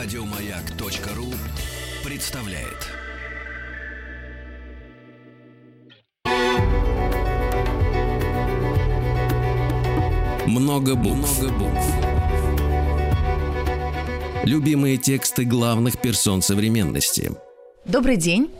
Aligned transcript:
Радиомаяк.ру 0.00 1.26
представляет. 2.08 2.86
Много 10.46 10.94
букв. 10.94 11.42
Много 11.42 11.52
букв. 11.52 11.94
Любимые 14.44 14.98
тексты 14.98 15.42
главных 15.42 16.00
персон 16.00 16.42
современности. 16.42 17.32
Добрый 17.84 18.16
день. 18.16 18.52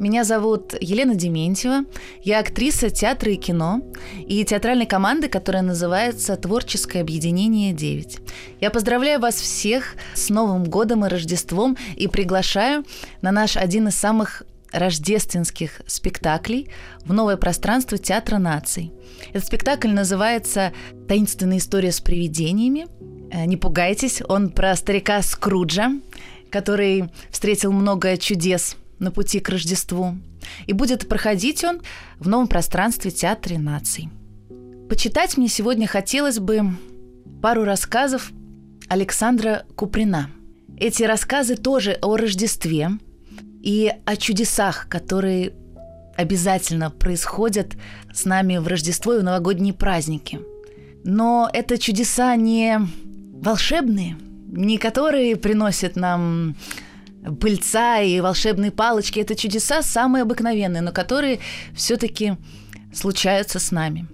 Меня 0.00 0.24
зовут 0.24 0.74
Елена 0.80 1.14
Дементьева. 1.14 1.84
Я 2.22 2.40
актриса 2.40 2.90
театра 2.90 3.30
и 3.30 3.36
кино 3.36 3.80
и 4.26 4.44
театральной 4.44 4.86
команды, 4.86 5.28
которая 5.28 5.62
называется 5.62 6.36
«Творческое 6.36 7.00
объединение 7.00 7.72
9». 7.72 8.20
Я 8.60 8.70
поздравляю 8.70 9.20
вас 9.20 9.36
всех 9.36 9.94
с 10.14 10.30
Новым 10.30 10.64
годом 10.64 11.04
и 11.04 11.08
Рождеством 11.08 11.76
и 11.94 12.08
приглашаю 12.08 12.84
на 13.22 13.30
наш 13.30 13.56
один 13.56 13.86
из 13.86 13.94
самых 13.94 14.42
рождественских 14.72 15.80
спектаклей 15.86 16.70
в 17.04 17.12
новое 17.12 17.36
пространство 17.36 17.96
Театра 17.96 18.38
наций. 18.38 18.92
Этот 19.32 19.46
спектакль 19.46 19.90
называется 19.90 20.72
«Таинственная 21.06 21.58
история 21.58 21.92
с 21.92 22.00
привидениями». 22.00 22.88
Э, 23.30 23.44
не 23.44 23.56
пугайтесь, 23.56 24.22
он 24.28 24.50
про 24.50 24.74
старика 24.74 25.22
Скруджа, 25.22 25.92
который 26.50 27.04
встретил 27.30 27.70
много 27.70 28.16
чудес– 28.16 28.76
на 28.98 29.10
пути 29.10 29.40
к 29.40 29.48
Рождеству. 29.48 30.16
И 30.66 30.72
будет 30.72 31.08
проходить 31.08 31.64
он 31.64 31.80
в 32.18 32.28
новом 32.28 32.48
пространстве 32.48 33.10
Театра 33.10 33.58
наций. 33.58 34.08
Почитать 34.88 35.36
мне 35.36 35.48
сегодня 35.48 35.86
хотелось 35.86 36.38
бы 36.38 36.72
пару 37.42 37.64
рассказов 37.64 38.32
Александра 38.88 39.64
Куприна. 39.76 40.30
Эти 40.78 41.02
рассказы 41.04 41.56
тоже 41.56 41.98
о 42.02 42.16
Рождестве 42.16 42.90
и 43.62 43.92
о 44.04 44.16
чудесах, 44.16 44.88
которые 44.88 45.52
обязательно 46.16 46.90
происходят 46.90 47.74
с 48.12 48.24
нами 48.24 48.58
в 48.58 48.66
Рождество 48.66 49.14
и 49.14 49.20
в 49.20 49.24
новогодние 49.24 49.74
праздники. 49.74 50.40
Но 51.04 51.50
это 51.52 51.78
чудеса 51.78 52.34
не 52.36 52.80
волшебные, 53.32 54.16
не 54.48 54.78
которые 54.78 55.36
приносят 55.36 55.96
нам 55.96 56.56
пыльца 57.40 58.00
и 58.00 58.20
волшебные 58.20 58.70
палочки– 58.70 59.18
это 59.20 59.34
чудеса 59.34 59.82
самые 59.82 60.22
обыкновенные, 60.22 60.82
но 60.82 60.92
которые 60.92 61.40
все-таки 61.74 62.36
случаются 62.92 63.58
с 63.58 63.70
нами. 63.70 64.06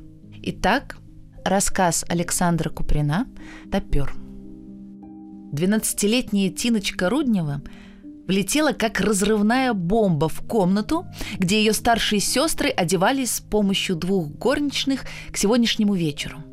Итак, 0.42 0.97
рассказ 1.44 2.05
Александра 2.08 2.70
Куприна 2.70 3.27
«Топер». 3.70 4.12
Двенадцатилетняя 5.53 6.50
Тиночка 6.50 7.11
Руднева 7.11 7.62
влетела 8.28 8.72
как 8.72 9.00
разрывная 9.00 9.72
бомба 9.72 10.28
в 10.28 10.47
комнату, 10.47 11.05
где 11.38 11.58
ее 11.58 11.72
старшие 11.72 12.20
сестры 12.20 12.69
одевались 12.70 13.34
с 13.34 13.41
помощью 13.41 13.97
двух 13.97 14.28
горничных 14.28 15.03
к 15.33 15.36
сегодняшнему 15.36 15.94
вечеру– 15.94 16.44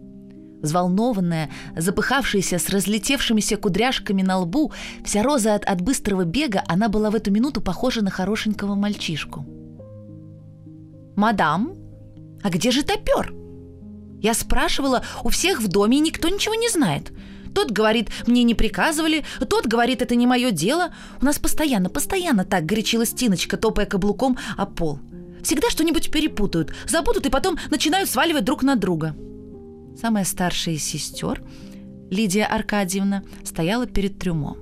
Взволнованная, 0.68 1.50
запыхавшаяся 1.78 2.60
с 2.60 2.70
разлетевшимися 2.70 3.56
кудряшками 3.58 4.22
на 4.22 4.38
лбу, 4.38 4.72
вся 5.06 5.24
роза 5.24 5.56
от, 5.56 5.64
от 5.66 5.82
быстрого 5.82 6.26
бега, 6.26 6.64
она 6.68 6.90
была 6.90 7.10
в 7.10 7.16
эту 7.16 7.32
минуту 7.32 7.62
похожа 7.62 8.02
на 8.02 8.10
хорошенького 8.10 8.76
мальчишку. 8.76 9.46
«Мадам, 11.16 11.74
а 12.44 12.50
где 12.50 12.72
же 12.72 12.84
топер?» 12.84 13.34
Я 14.22 14.34
спрашивала, 14.34 15.04
у 15.24 15.30
всех 15.30 15.62
в 15.62 15.68
доме 15.68 16.00
никто 16.00 16.28
ничего 16.28 16.56
не 16.56 16.70
знает. 16.70 17.14
Тот 17.56 17.72
говорит, 17.72 18.10
мне 18.28 18.44
не 18.44 18.54
приказывали, 18.54 19.24
тот 19.50 19.68
говорит, 19.68 20.02
это 20.02 20.16
не 20.16 20.28
мое 20.28 20.52
дело. 20.52 20.90
У 21.22 21.26
нас 21.26 21.40
постоянно, 21.40 21.90
постоянно 21.90 22.44
так 22.44 22.66
горячилась 22.66 23.14
Тиночка, 23.14 23.56
топая 23.58 23.86
каблуком 23.86 24.38
о 24.58 24.66
пол. 24.66 25.00
Всегда 25.44 25.70
что-нибудь 25.70 26.12
перепутают, 26.12 26.74
забудут 26.88 27.26
и 27.26 27.30
потом 27.30 27.58
начинают 27.72 28.10
сваливать 28.10 28.44
друг 28.44 28.64
на 28.64 28.76
друга. 28.76 29.16
Самая 30.00 30.26
старшая 30.26 30.76
из 30.76 30.84
сестер, 30.84 31.42
Лидия 32.12 32.46
Аркадьевна, 32.46 33.24
стояла 33.44 33.88
перед 33.88 34.20
трюмом. 34.20 34.58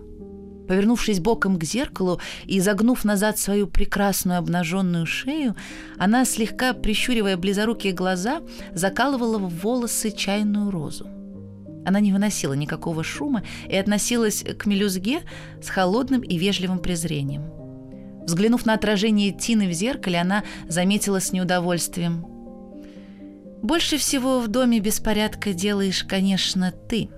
Повернувшись 0.66 1.19
боком 1.19 1.59
к 1.59 1.63
зеркалу 1.66 2.22
и 2.46 2.62
загнув 2.62 3.03
назад 3.03 3.38
свою 3.38 3.68
прекрасную 3.68 4.40
обнаженную 4.40 5.06
шею, 5.06 5.56
она, 5.97 6.23
слегка 6.23 6.73
прищуривая 6.73 7.35
близорукие 7.35 7.91
глаза, 7.91 8.41
закалывала 8.73 9.38
в 9.38 9.50
волосы 9.62 10.12
чайную 10.12 10.72
розу. 10.72 11.07
Она 11.85 12.00
не 12.00 12.13
выносила 12.13 12.53
никакого 12.53 13.03
шума 13.03 13.44
и 13.69 13.75
относилась 13.75 14.44
к 14.57 14.66
мелюзге 14.66 15.19
с 15.62 15.67
холодным 15.67 16.22
и 16.22 16.38
вежливым 16.38 16.79
презрением. 16.79 17.44
Взглянув 18.23 18.66
на 18.66 18.73
отражение 18.73 19.31
Тины 19.31 19.67
в 19.67 19.73
зеркале, 19.73 20.19
она 20.19 20.44
заметила 20.67 21.19
с 21.19 21.34
неудовольствием– 21.34 22.25
больше 23.66 23.98
всего 23.98 24.40
в 24.40 24.48
доме 24.48 24.80
беспорядка 24.80 25.53
делаешь, 25.53 26.03
конечно, 26.03 26.72
ты. 26.72 27.09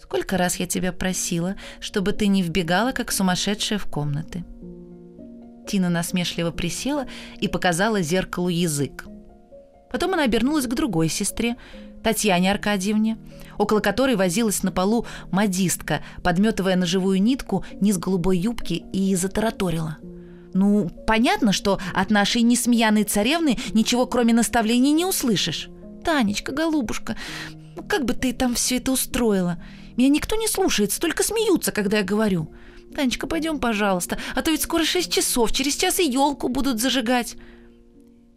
Сколько 0.00 0.36
раз 0.36 0.56
я 0.56 0.66
тебя 0.66 0.92
просила, 0.92 1.56
чтобы 1.80 2.12
ты 2.12 2.26
не 2.28 2.42
вбегала, 2.42 2.92
как 2.92 3.10
сумасшедшая 3.10 3.78
в 3.78 3.86
комнаты. 3.86 4.44
Тина 5.66 5.88
насмешливо 5.88 6.50
присела 6.50 7.06
и 7.40 7.48
показала 7.48 8.00
зеркалу 8.00 8.48
язык. 8.48 9.06
Потом 9.90 10.14
она 10.14 10.24
обернулась 10.24 10.66
к 10.66 10.74
другой 10.74 11.08
сестре, 11.08 11.56
Татьяне 12.02 12.52
Аркадьевне, 12.52 13.18
около 13.58 13.80
которой 13.80 14.14
возилась 14.14 14.62
на 14.62 14.70
полу 14.70 15.06
модистка, 15.32 16.02
подметывая 16.22 16.76
на 16.76 16.86
живую 16.86 17.20
нитку 17.20 17.64
низ 17.80 17.98
голубой 17.98 18.38
юбки 18.38 18.84
и 18.92 19.14
затараторила– 19.16 19.96
ну, 20.54 20.90
понятно, 21.06 21.52
что 21.52 21.78
от 21.94 22.10
нашей 22.10 22.42
несмеяной 22.42 23.04
царевны 23.04 23.58
ничего 23.74 24.06
кроме 24.06 24.32
наставлений 24.32 24.92
не 24.92 25.04
услышишь. 25.04 25.68
Танечка, 26.04 26.52
голубушка, 26.52 27.16
ну 27.76 27.82
как 27.82 28.04
бы 28.04 28.14
ты 28.14 28.32
там 28.32 28.54
все 28.54 28.76
это 28.76 28.92
устроила? 28.92 29.62
Меня 29.96 30.08
никто 30.08 30.36
не 30.36 30.48
слушается, 30.48 31.00
только 31.00 31.22
смеются, 31.22 31.72
когда 31.72 31.98
я 31.98 32.04
говорю. 32.04 32.52
Танечка, 32.94 33.26
пойдем, 33.26 33.58
пожалуйста, 33.58 34.18
а 34.34 34.42
то 34.42 34.50
ведь 34.50 34.62
скоро 34.62 34.84
шесть 34.84 35.12
часов, 35.12 35.52
через 35.52 35.76
час 35.76 35.98
и 35.98 36.04
елку 36.08 36.48
будут 36.48 36.80
зажигать. 36.80 37.36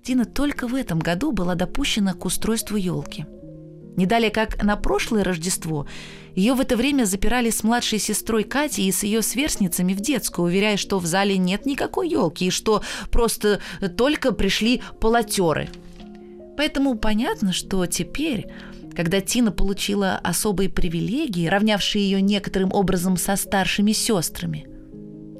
Тина 0.03 0.25
только 0.25 0.67
в 0.67 0.75
этом 0.75 0.99
году 0.99 1.31
была 1.31 1.55
допущена 1.55 2.13
к 2.13 2.25
устройству 2.25 2.75
елки. 2.75 3.25
Не 3.97 4.05
далее, 4.05 4.31
как 4.31 4.63
на 4.63 4.77
прошлое 4.77 5.23
Рождество, 5.23 5.85
ее 6.35 6.53
в 6.53 6.61
это 6.61 6.77
время 6.77 7.03
запирали 7.03 7.49
с 7.49 7.63
младшей 7.63 7.99
сестрой 7.99 8.43
Катей 8.43 8.87
и 8.87 8.91
с 8.91 9.03
ее 9.03 9.21
сверстницами 9.21 9.93
в 9.93 9.99
детскую, 9.99 10.45
уверяя, 10.47 10.77
что 10.77 10.97
в 10.97 11.05
зале 11.05 11.37
нет 11.37 11.65
никакой 11.65 12.09
елки 12.09 12.45
и 12.45 12.51
что 12.51 12.83
просто 13.11 13.59
только 13.97 14.31
пришли 14.31 14.81
полотеры. 15.01 15.69
Поэтому 16.55 16.95
понятно, 16.95 17.51
что 17.51 17.85
теперь, 17.85 18.47
когда 18.95 19.19
Тина 19.19 19.51
получила 19.51 20.19
особые 20.23 20.69
привилегии, 20.69 21.47
равнявшие 21.47 22.03
ее 22.09 22.21
некоторым 22.21 22.71
образом 22.71 23.17
со 23.17 23.35
старшими 23.35 23.91
сестрами, 23.91 24.67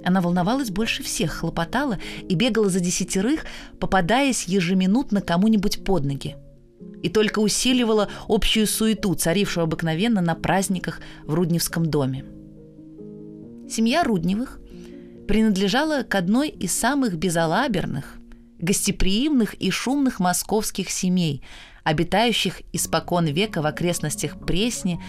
она 0.04 0.20
волновалась 0.20 0.72
больше 0.72 1.04
всех, 1.04 1.32
хлопотала 1.32 2.00
и 2.28 2.36
бегала 2.36 2.70
за 2.70 2.80
десятерых, 2.80 3.46
попадаясь 3.80 4.46
ежеминутно 4.46 5.22
кому-нибудь 5.22 5.86
под 5.86 6.06
ноги 6.06 6.36
и 7.02 7.10
только 7.10 7.40
усиливала 7.40 8.10
общую 8.28 8.68
суету, 8.68 9.14
царившую 9.16 9.64
обыкновенно 9.64 10.22
на 10.22 10.36
праздниках 10.36 11.02
в 11.26 11.34
Рудневском 11.34 11.86
доме. 11.86 12.26
Семья 13.70 14.04
Рудневых 14.04 14.60
принадлежала 15.28 16.04
к 16.04 16.14
одной 16.16 16.50
из 16.50 16.74
самых 16.74 17.16
безалаберных, 17.18 18.18
гостеприимных 18.60 19.54
и 19.56 19.72
шумных 19.72 20.20
московских 20.20 20.90
семей, 20.90 21.42
обитающих 21.84 22.62
испокон 22.74 23.26
века 23.26 23.62
в 23.62 23.66
окрестностях 23.66 24.40
Пресни 24.46 25.02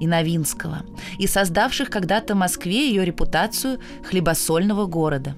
и 0.00 0.06
Новинского, 0.06 0.82
и 1.18 1.26
создавших 1.26 1.90
когда-то 1.90 2.34
Москве 2.34 2.88
ее 2.88 3.04
репутацию 3.04 3.80
хлебосольного 4.04 4.86
города. 4.86 5.34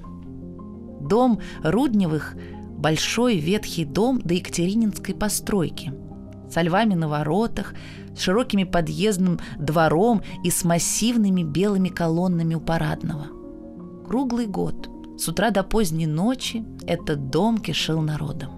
Дом 1.00 1.40
Рудневых– 1.62 2.34
большой 2.82 3.38
ветхий 3.38 3.87
дом 3.87 4.20
до 4.23 4.34
Екатерининской 4.34 5.14
постройки– 5.14 5.93
со 6.52 6.62
львами 6.62 6.94
на 6.94 7.08
воротах, 7.08 7.75
с 8.14 8.20
широкими 8.20 8.64
подъездным 8.64 9.40
двором 9.58 10.23
и 10.44 10.50
с 10.50 10.64
массивными 10.64 11.43
белыми 11.43 11.88
колоннами 11.88 12.55
у 12.55 12.61
парадного. 12.61 13.26
Круглый 14.06 14.46
год, 14.46 14.88
с 15.19 15.29
утра 15.29 15.50
до 15.50 15.62
поздней 15.62 16.06
ночи, 16.06 16.64
этот 16.87 17.31
дом 17.31 17.58
кишел 17.58 18.00
народом. 18.02 18.50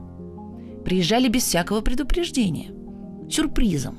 Приезжали 0.85 1.29
без 1.29 1.45
всякого 1.45 1.81
предупреждения, 1.81 2.73
сюрпризом. 3.31 3.99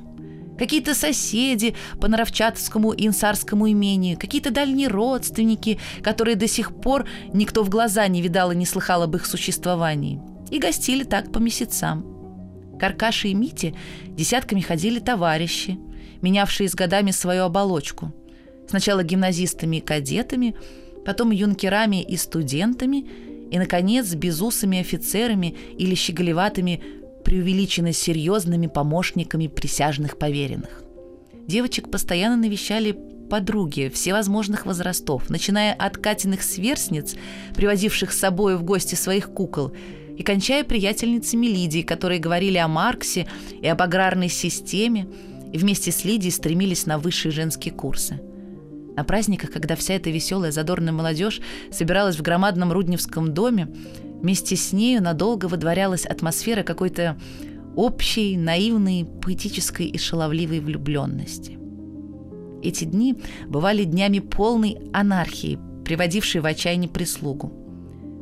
Какие-то 0.58 0.94
соседи 0.94 1.76
по 2.00 2.08
Наровчатовскому 2.08 2.94
и 2.94 3.08
Инсарскому 3.08 3.70
имению, 3.70 4.18
какие-то 4.18 4.52
дальние 4.52 4.88
родственники, 4.88 5.80
которые 6.02 6.36
до 6.36 6.48
сих 6.48 6.76
пор 6.76 7.08
никто 7.34 7.64
в 7.64 7.70
глаза 7.70 8.08
не 8.08 8.22
видал 8.22 8.52
и 8.52 8.56
не 8.56 8.66
слыхал 8.66 9.04
об 9.04 9.16
их 9.16 9.26
существовании. 9.26 10.22
И 10.52 10.60
гостили 10.60 11.04
так 11.04 11.32
по 11.32 11.40
месяцам– 11.40 12.06
к 12.80 12.84
Аркаше 12.84 13.30
и 13.30 13.34
Мите 13.34 13.74
десятками 14.08 14.62
ходили 14.62 15.00
товарищи, 15.00 15.80
менявшие 16.22 16.70
с 16.70 16.76
годами 16.76 17.12
свою 17.12 17.44
оболочку. 17.44 18.14
Сначала 18.68 19.04
гимназистами 19.04 19.78
и 19.78 19.82
кадетами, 19.82 20.56
потом 21.06 21.32
юнкерами 21.32 22.02
и 22.02 22.18
студентами, 22.18 23.06
и, 23.52 23.58
наконец, 23.58 24.14
безусыми 24.14 24.80
офицерами 24.80 25.56
или 25.78 25.96
щеголеватыми 25.96 26.82
преувеличенно 27.26 27.92
серьезными 27.92 28.68
помощниками 28.68 29.48
присяжных 29.48 30.18
поверенных. 30.18 30.84
Девочек 31.48 31.92
постоянно 31.92 32.38
навещали 32.38 32.98
подруги 33.30 33.92
всевозможных 33.94 34.66
возрастов, 34.66 35.30
начиная 35.30 35.74
от 35.74 35.98
Катиных 35.98 36.44
сверстниц, 36.44 37.16
привозивших 37.56 38.14
с 38.14 38.20
собой 38.20 38.56
в 38.56 38.64
гости 38.64 38.96
своих 38.96 39.32
кукол, 39.32 39.74
и 40.18 40.24
кончая 40.24 40.64
приятельницами 40.64 41.48
Лидии, 41.48 41.82
которые 41.82 42.20
говорили 42.20 42.58
о 42.58 42.68
Марксе 42.68 43.28
и 43.62 43.68
об 43.68 43.82
аграрной 43.82 44.30
системе, 44.30 45.08
и 45.52 45.58
вместе 45.58 45.92
с 45.92 46.06
Лидией 46.06 46.32
стремились 46.32 46.86
на 46.86 46.98
высшие 46.98 47.32
женские 47.32 47.74
курсы. 47.74 48.22
На 48.96 49.04
праздниках, 49.04 49.52
когда 49.52 49.76
вся 49.76 49.96
эта 49.96 50.10
веселая 50.10 50.52
задорная 50.52 50.94
молодежь 50.94 51.42
собиралась 51.72 52.16
в 52.16 52.22
громадном 52.22 52.72
Рудневском 52.72 53.34
доме, 53.34 53.68
вместе 54.26 54.56
с 54.56 54.74
нею 54.74 55.04
надолго 55.04 55.46
выдворялась 55.46 56.04
атмосфера 56.04 56.64
какой-то 56.64 57.16
общей, 57.76 58.38
наивной, 58.38 59.06
поэтической 59.22 59.86
и 59.86 60.00
шаловливой 60.00 60.62
влюбленности. 60.62 61.60
Эти 62.64 62.86
дни 62.86 63.18
бывали 63.46 63.84
днями 63.84 64.18
полной 64.18 64.80
анархии, 64.94 65.60
приводившей 65.86 66.42
в 66.42 66.48
отчаяние 66.48 66.90
прислугу. 66.90 67.54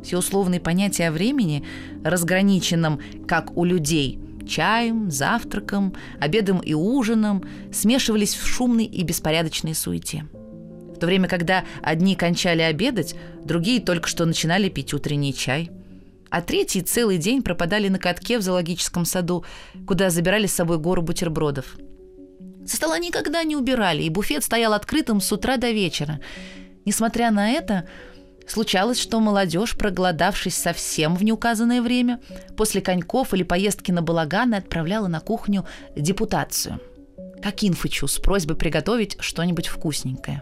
Все 0.04 0.18
условные 0.18 0.60
понятия 0.60 1.08
о 1.08 1.14
времени, 1.14 1.64
разграниченном, 2.04 3.00
как 3.26 3.56
у 3.56 3.64
людей, 3.64 4.20
чаем, 4.46 5.10
завтраком, 5.10 5.94
обедом 6.20 6.60
и 6.60 6.74
ужином, 6.74 7.46
смешивались 7.72 8.36
в 8.36 8.46
шумной 8.46 8.84
и 8.84 9.04
беспорядочной 9.04 9.74
суете. 9.74 10.26
В 10.94 11.00
то 11.00 11.06
время, 11.06 11.30
когда 11.30 11.64
одни 11.82 12.16
кончали 12.16 12.62
обедать, 12.62 13.16
другие 13.46 13.80
только 13.80 14.10
что 14.10 14.26
начинали 14.26 14.68
пить 14.68 14.94
утренний 14.94 15.34
чай– 15.34 15.72
а 16.34 16.42
третий 16.42 16.82
целый 16.82 17.20
день 17.20 17.44
пропадали 17.44 17.90
на 17.90 18.00
катке 18.00 18.40
в 18.40 18.42
зоологическом 18.42 19.06
саду, 19.06 19.46
куда 19.86 20.10
забирали 20.10 20.48
с 20.48 20.56
собой 20.56 20.80
гору 20.80 21.04
бутербродов. 21.04 21.78
Со 22.66 22.76
стола 22.76 22.98
никогда 22.98 23.44
не 23.44 23.56
убирали, 23.56 24.02
и 24.02 24.10
буфет 24.10 24.44
стоял 24.44 24.74
открытым 24.74 25.22
с 25.22 25.32
утра 25.32 25.58
до 25.58 25.70
вечера. 25.70 26.20
Несмотря 26.86 27.30
на 27.30 27.52
это, 27.52 27.88
случалось, 28.48 29.00
что 29.00 29.20
молодежь, 29.20 29.78
проголодавшись 29.78 30.56
совсем 30.56 31.16
в 31.16 31.24
неуказанное 31.24 31.84
время, 31.84 32.20
после 32.58 32.82
коньков 32.82 33.36
или 33.36 33.44
поездки 33.44 33.92
на 33.92 34.02
балаганы 34.02 34.56
отправляла 34.56 35.06
на 35.06 35.20
кухню 35.20 35.68
депутацию. 35.96 36.80
К 37.44 37.46
Акинфычу 37.46 38.08
с 38.08 38.18
просьбой 38.18 38.56
приготовить 38.56 39.18
что-нибудь 39.20 39.68
вкусненькое. 39.68 40.42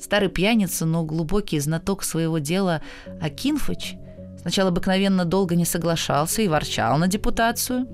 Старый 0.00 0.28
пьяница, 0.28 0.86
но 0.86 1.04
глубокий 1.04 1.60
знаток 1.60 2.02
своего 2.02 2.40
дела 2.40 2.82
Акинфыч– 3.20 3.94
Сначала 4.48 4.70
обыкновенно 4.70 5.26
долго 5.26 5.56
не 5.56 5.66
соглашался 5.66 6.40
и 6.40 6.48
ворчал 6.48 6.96
на 6.96 7.06
депутацию. 7.06 7.86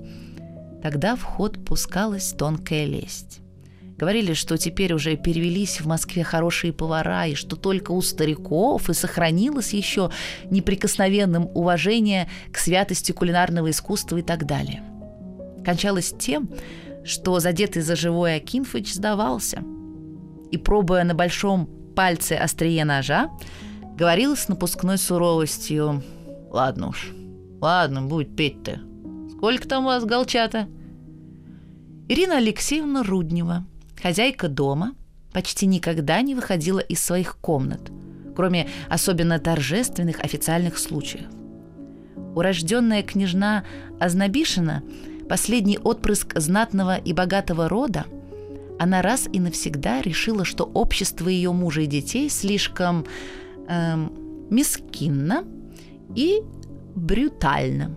Тогда 0.81 1.17
в 1.17 1.21
ход 1.21 1.65
пускалась 1.65 2.31
тонкая 2.31 2.85
лесть. 2.85 3.41
Говорили, 3.97 4.31
что 4.31 4.57
теперь 4.57 4.93
уже 4.93 5.17
перевелись 5.17 5.81
в 5.81 5.85
Москве 5.85 6.23
хорошие 6.23 6.71
повара, 6.71 7.25
и 7.25 7.35
что 7.35 7.57
только 7.57 7.91
у 7.91 8.01
стариков 8.01 8.89
и 8.89 8.93
сохранилось 8.93 9.73
еще 9.73 10.11
неприкосновенным 10.49 11.49
уважение 11.53 12.29
к 12.53 12.57
святости 12.57 13.11
кулинарного 13.11 13.69
искусства 13.69 14.15
и 14.15 14.21
так 14.21 14.45
далее. 14.45 14.81
Кончалось 15.65 16.15
тем, 16.17 16.49
что 17.03 17.41
задетый 17.41 17.81
за 17.81 17.97
живой 17.97 18.37
Акинфыч 18.37 18.93
сдавался. 18.93 19.61
И, 20.51 20.57
пробуя 20.57 21.03
на 21.03 21.15
большом 21.15 21.69
пальце 21.97 22.37
острие 22.37 22.85
ножа, 22.85 23.29
говорил 23.97 24.37
с 24.37 24.47
напускной 24.47 24.97
суровостью– 24.97 26.01
Ладно 26.55 26.87
уж. 26.87 27.11
Ладно, 27.59 28.03
будет 28.03 28.33
петь-то. 28.33 28.79
Сколько 29.35 29.67
там 29.67 29.83
у 29.83 29.87
вас 29.87 30.05
голчата? 30.05 30.69
Ирина 32.07 32.37
Алексеевна 32.37 33.03
Руднева, 33.03 33.65
хозяйка 34.01 34.47
дома, 34.47 34.95
почти 35.33 35.65
никогда 35.65 36.21
не 36.21 36.33
выходила 36.33 36.79
из 36.79 37.03
своих 37.03 37.35
комнат, 37.39 37.91
кроме 38.37 38.69
особенно 38.87 39.37
торжественных 39.37 40.21
официальных 40.21 40.77
случаев. 40.77 41.25
Урожденная 42.35 43.03
княжна 43.03 43.65
Ознобишина, 43.99 44.81
последний 45.27 45.77
отпрыск 45.77 46.39
знатного 46.39 46.95
и 46.95 47.11
богатого 47.11 47.67
рода, 47.67 48.05
она 48.79 49.01
раз 49.01 49.27
и 49.29 49.41
навсегда 49.41 50.01
решила, 50.01 50.45
что 50.45 50.63
общество 50.63 51.27
ее 51.27 51.51
мужа 51.51 51.81
и 51.81 51.85
детей 51.85 52.29
слишком 52.29 53.05
эм, 53.67 54.13
мискинно 54.49 55.43
и 56.15 56.41
брютально. 56.95 57.95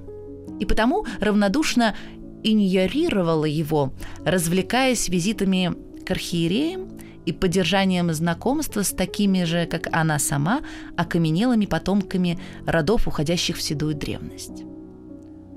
И 0.61 0.65
потому 0.65 1.05
равнодушно 1.21 1.95
иньорировала 2.43 3.45
его, 3.45 3.93
развлекаясь 4.25 5.09
визитами 5.09 5.75
к 6.05 6.11
архиереям 6.11 6.89
и 7.27 7.33
поддержанием 7.33 8.13
знакомства 8.13 8.83
с 8.83 8.91
такими 8.91 9.45
же, 9.45 9.67
как 9.67 9.89
она 9.93 10.19
сама, 10.19 10.63
окаменелыми 10.97 11.67
потомками 11.67 12.39
родов, 12.67 13.07
уходящих 13.07 13.57
в 13.57 13.63
седую 13.63 13.95
древность. 13.95 14.65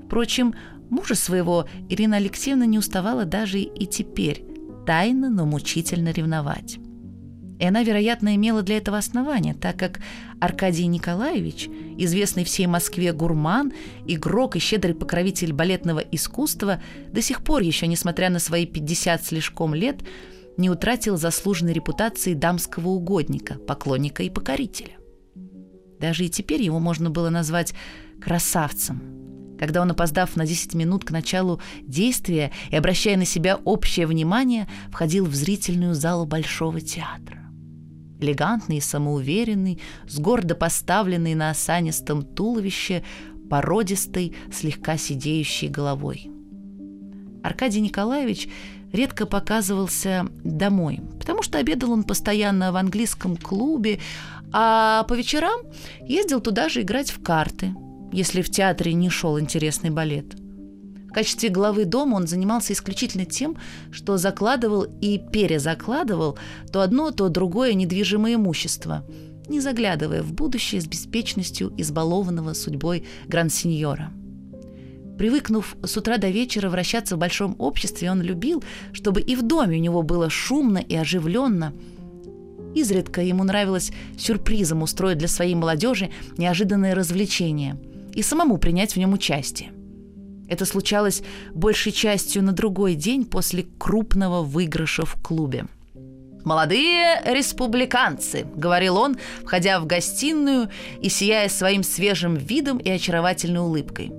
Впрочем, 0.04 0.54
мужа 0.90 1.14
своего 1.14 1.66
Ирина 1.88 2.16
Алексеевна 2.16 2.66
не 2.66 2.78
уставала 2.78 3.24
даже 3.24 3.58
и 3.60 3.86
теперь 3.86 4.44
тайно, 4.86 5.30
но 5.30 5.46
мучительно 5.46 6.10
ревновать. 6.10 6.78
И 7.62 7.64
она, 7.64 7.84
вероятно, 7.84 8.34
имела 8.34 8.62
для 8.62 8.78
этого 8.78 8.98
основания, 8.98 9.54
так 9.54 9.76
как 9.76 10.00
Аркадий 10.40 10.88
Николаевич, 10.88 11.68
известный 11.96 12.42
всей 12.42 12.66
Москве 12.66 13.12
гурман, 13.12 13.72
игрок 14.04 14.56
и 14.56 14.58
щедрый 14.58 14.96
покровитель 14.96 15.52
балетного 15.52 16.00
искусства, 16.00 16.82
до 17.12 17.22
сих 17.22 17.44
пор 17.44 17.62
еще, 17.62 17.86
несмотря 17.86 18.30
на 18.30 18.40
свои 18.40 18.66
50 18.66 19.24
слишком 19.24 19.74
лет, 19.74 20.00
не 20.56 20.70
утратил 20.70 21.16
заслуженной 21.16 21.72
репутации 21.72 22.34
дамского 22.34 22.88
угодника, 22.88 23.54
поклонника 23.54 24.24
и 24.24 24.28
покорителя. 24.28 24.96
Даже 26.00 26.24
и 26.24 26.30
теперь 26.30 26.62
его 26.62 26.80
можно 26.80 27.10
было 27.10 27.30
назвать 27.30 27.74
красавцем, 28.20 29.56
когда 29.60 29.82
он, 29.82 29.90
опоздав 29.92 30.34
на 30.34 30.46
10 30.46 30.74
минут 30.74 31.04
к 31.04 31.12
началу 31.12 31.60
действия 31.82 32.50
и 32.72 32.76
обращая 32.76 33.16
на 33.16 33.24
себя 33.24 33.54
общее 33.54 34.08
внимание, 34.08 34.66
входил 34.90 35.26
в 35.26 35.34
зрительную 35.36 35.94
залу 35.94 36.26
Большого 36.26 36.80
театра 36.80 37.41
элегантный 38.22 38.78
и 38.78 38.80
самоуверенный, 38.80 39.80
с 40.08 40.18
гордо 40.18 40.54
поставленной 40.54 41.34
на 41.34 41.50
осанистом 41.50 42.22
туловище, 42.22 43.02
породистой, 43.50 44.34
слегка 44.52 44.96
сидеющей 44.96 45.68
головой. 45.68 46.30
Аркадий 47.42 47.80
Николаевич 47.80 48.48
редко 48.92 49.26
показывался 49.26 50.26
домой, 50.44 51.00
потому 51.18 51.42
что 51.42 51.58
обедал 51.58 51.92
он 51.92 52.04
постоянно 52.04 52.72
в 52.72 52.76
английском 52.76 53.36
клубе, 53.36 53.98
а 54.52 55.04
по 55.04 55.14
вечерам 55.14 55.60
ездил 56.00 56.40
туда 56.40 56.68
же 56.68 56.82
играть 56.82 57.10
в 57.10 57.22
карты, 57.22 57.74
если 58.12 58.42
в 58.42 58.50
театре 58.50 58.92
не 58.92 59.10
шел 59.10 59.40
интересный 59.40 59.90
балет– 59.90 60.36
в 61.12 61.14
качестве 61.14 61.50
главы 61.50 61.84
дома 61.84 62.14
он 62.14 62.26
занимался 62.26 62.72
исключительно 62.72 63.26
тем, 63.26 63.58
что 63.90 64.16
закладывал 64.16 64.86
и 65.02 65.18
перезакладывал 65.18 66.38
то 66.72 66.80
одно, 66.80 67.10
то 67.10 67.28
другое 67.28 67.74
недвижимое 67.74 68.36
имущество, 68.36 69.04
не 69.46 69.60
заглядывая 69.60 70.22
в 70.22 70.32
будущее 70.32 70.80
с 70.80 70.86
беспечностью 70.86 71.70
избалованного 71.76 72.54
судьбой 72.54 73.04
гранд-сеньора. 73.28 74.10
Привыкнув 75.18 75.76
с 75.82 75.98
утра 75.98 76.16
до 76.16 76.30
вечера 76.30 76.70
вращаться 76.70 77.16
в 77.16 77.18
большом 77.18 77.56
обществе, 77.58 78.10
он 78.10 78.22
любил, 78.22 78.64
чтобы 78.94 79.20
и 79.20 79.36
в 79.36 79.42
доме 79.42 79.76
у 79.76 79.80
него 79.82 80.00
было 80.00 80.30
шумно 80.30 80.78
и 80.78 80.96
оживленно. 80.96 81.74
Изредка 82.74 83.20
ему 83.20 83.44
нравилось 83.44 83.92
сюрпризом 84.16 84.80
устроить 84.80 85.18
для 85.18 85.28
своей 85.28 85.54
молодежи 85.56 86.08
неожиданное 86.38 86.94
развлечение 86.94 87.78
и 88.14 88.22
самому 88.22 88.56
принять 88.56 88.94
в 88.94 88.96
нем 88.96 89.12
участие– 89.12 89.72
это 90.48 90.66
случалось 90.66 91.22
большей 91.54 91.92
частью 91.92 92.42
на 92.42 92.52
другой 92.52 92.94
день 92.94 93.24
после 93.24 93.64
крупного 93.78 94.42
выигрыша 94.42 95.04
в 95.04 95.14
клубе. 95.22 95.66
«Молодые 96.44 97.22
республиканцы»,— 97.24 98.46
говорил 98.56 98.96
он, 98.96 99.16
входя 99.44 99.78
в 99.78 99.86
гостиную 99.86 100.68
и 101.00 101.08
сияя 101.08 101.48
своим 101.48 101.84
свежим 101.84 102.34
видом 102.34 102.78
и 102.78 102.90
очаровательной 102.90 103.60
улыбкой. 103.60 104.12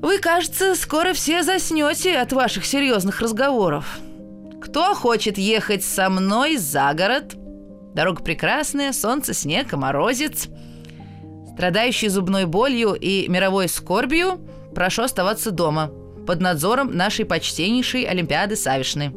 «Вы, 0.00 0.18
кажется, 0.18 0.74
скоро 0.74 1.12
все 1.12 1.42
заснете 1.42 2.16
от 2.16 2.32
ваших 2.32 2.64
серьезных 2.64 3.20
разговоров. 3.20 4.00
Кто 4.62 4.94
хочет 4.94 5.36
ехать 5.36 5.84
со 5.84 6.08
мной 6.08 6.56
за 6.56 6.92
город? 6.94 7.34
Дорога 7.94 8.22
прекрасная, 8.22 8.92
солнце, 8.92 9.34
снег 9.34 9.74
и 9.74 9.76
морозец. 9.76 10.48
Страдающий 11.52 12.08
зубной 12.08 12.46
болью 12.46 12.94
и 12.94 13.28
мировой 13.28 13.68
скорбью— 13.68 14.40
Прошу 14.74 15.02
оставаться 15.02 15.50
дома, 15.50 15.90
под 16.26 16.40
надзором 16.40 16.96
нашей 16.96 17.24
почтеннейшей 17.24 18.04
Олимпиады 18.04 18.56
Савишны. 18.56 19.12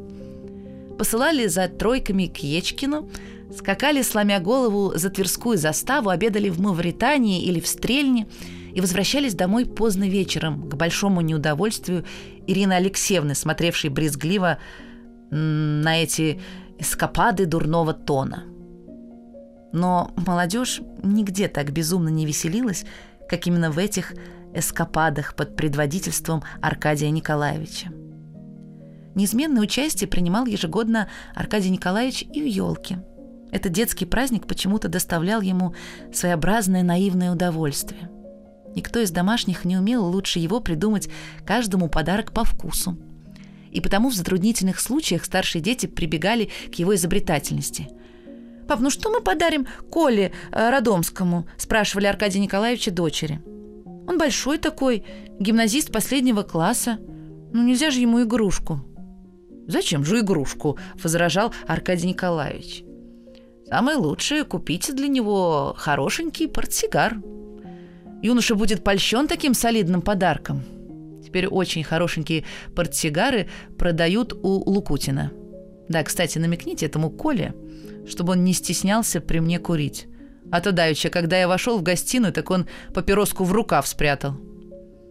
посылали 0.98 1.48
за 1.48 1.68
тройками 1.68 2.28
к 2.28 2.38
Ечкину, 2.38 3.10
скакали, 3.56 4.02
сломя 4.02 4.40
голову, 4.40 4.94
за 4.96 5.10
Тверскую 5.10 5.58
заставу, 5.58 6.10
обедали 6.10 6.50
в 6.50 6.60
Мавритании 6.60 7.44
или 7.44 7.60
в 7.60 7.68
Стрельне 7.68 8.28
и 8.74 8.82
возвращались 8.82 9.36
домой 9.36 9.66
поздно 9.66 10.08
вечером, 10.08 10.70
к 10.70 10.76
большому 10.76 11.22
неудовольствию 11.22 12.06
Ирины 12.48 12.74
Алексеевны, 12.74 13.36
смотревшей 13.36 13.90
брезгливо 13.90 14.58
на 15.30 16.02
эти 16.02 16.40
эскапады 16.80 17.46
дурного 17.46 17.94
тона. 17.94 18.44
Но 19.72 20.12
молодежь 20.16 20.82
нигде 21.02 21.48
так 21.48 21.72
безумно 21.72 22.10
не 22.10 22.26
веселилась, 22.26 22.86
как 23.28 23.48
именно 23.48 23.72
в 23.72 23.78
этих 23.80 24.14
эскападах 24.54 25.36
под 25.36 25.56
предводительством 25.56 26.44
Аркадия 26.62 27.10
Николаевича. 27.10 27.90
Неизменное 29.16 29.62
участие 29.62 30.08
принимал 30.08 30.46
ежегодно 30.46 31.10
Аркадий 31.36 31.70
Николаевич 31.70 32.24
и 32.24 32.42
в 32.42 32.46
елке. 32.46 33.04
Этот 33.52 33.72
детский 33.72 34.06
праздник 34.06 34.48
почему-то 34.48 34.88
доставлял 34.88 35.42
ему 35.42 35.76
своеобразное 36.12 36.82
наивное 36.82 37.32
удовольствие. 37.32 38.10
Никто 38.76 39.00
из 39.00 39.12
домашних 39.12 39.66
не 39.66 39.78
умел 39.78 40.04
лучше 40.06 40.40
его 40.40 40.60
придумать 40.60 41.10
каждому 41.46 41.90
подарок 41.90 42.32
по 42.32 42.44
вкусу. 42.44 42.98
И 43.72 43.82
потому 43.82 44.10
в 44.10 44.16
затруднительных 44.16 44.80
случаях 44.80 45.26
старшие 45.26 45.62
дети 45.62 45.86
прибегали 45.86 46.50
к 46.72 46.76
его 46.76 46.96
изобретательности. 46.96 47.90
«Пап, 48.68 48.80
ну 48.80 48.90
что 48.90 49.12
мы 49.12 49.22
подарим 49.22 49.68
Коле 49.92 50.32
э, 50.52 50.70
Родомскому?»– 50.70 51.48
спрашивали 51.58 52.06
Аркадия 52.06 52.42
Николаевича 52.42 52.92
дочери. 52.92 53.42
«Он 54.08 54.18
большой 54.18 54.58
такой, 54.58 55.04
гимназист 55.40 55.92
последнего 55.92 56.44
класса. 56.44 57.00
Ну 57.54 57.64
нельзя 57.64 57.92
же 57.92 58.00
ему 58.00 58.24
игрушку». 58.24 58.82
«Зачем 59.68 60.04
же 60.04 60.20
игрушку?»– 60.20 60.78
возражал 61.04 61.54
Аркадий 61.68 62.08
Николаевич. 62.08 62.84
«Самое 63.68 63.98
лучшее– 63.98 64.44
купите 64.46 64.94
для 64.94 65.08
него 65.08 65.74
хорошенький 65.78 66.48
портсигар. 66.48 67.18
Юноша 68.22 68.56
будет 68.56 68.84
польщен 68.84 69.28
таким 69.28 69.54
солидным 69.54 70.02
подарком. 70.02 70.64
Теперь 71.24 71.48
очень 71.48 71.84
хорошенькие 71.84 72.44
портсигары 72.76 73.48
продают 73.78 74.34
у 74.34 74.70
Лукутина. 74.70 75.32
Да, 75.90 76.04
кстати, 76.04 76.38
намекните 76.38 76.86
этому 76.86 77.10
Коле, 77.10 77.54
чтобы 78.08 78.34
он 78.34 78.44
не 78.44 78.54
стеснялся 78.54 79.22
при 79.22 79.40
мне 79.40 79.60
курить. 79.60 80.08
А 80.54 80.62
то 80.62 80.72
давеча, 80.72 81.10
когда 81.10 81.40
я 81.40 81.48
вошел 81.48 81.80
в 81.80 81.82
гостиную, 81.82 82.32
так 82.32 82.52
он 82.52 82.68
папироску 82.94 83.44
в 83.44 83.52
рукав 83.52 83.88
спрятал. 83.88 84.36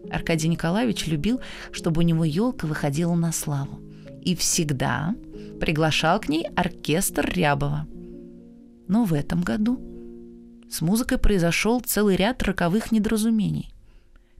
Аркадий 0.08 0.46
Николаевич 0.46 1.08
любил, 1.08 1.40
чтобы 1.72 1.98
у 1.98 2.02
него 2.02 2.24
елка 2.24 2.68
выходила 2.68 3.16
на 3.16 3.32
славу 3.32 3.80
и 4.24 4.36
всегда 4.36 5.16
приглашал 5.58 6.20
к 6.20 6.28
ней 6.28 6.46
оркестр 6.54 7.28
Рябова. 7.28 7.88
Но 8.86 9.04
в 9.04 9.12
этом 9.14 9.42
году 9.42 9.80
с 10.70 10.80
музыкой 10.80 11.18
произошел 11.18 11.80
целый 11.80 12.14
ряд 12.14 12.40
роковых 12.44 12.92
недоразумений. 12.92 13.74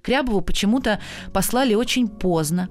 К 0.02 0.09
Рябову 0.09 0.40
почему-то 0.40 1.00
послали 1.32 1.75
очень 1.75 2.06
поздно. 2.06 2.68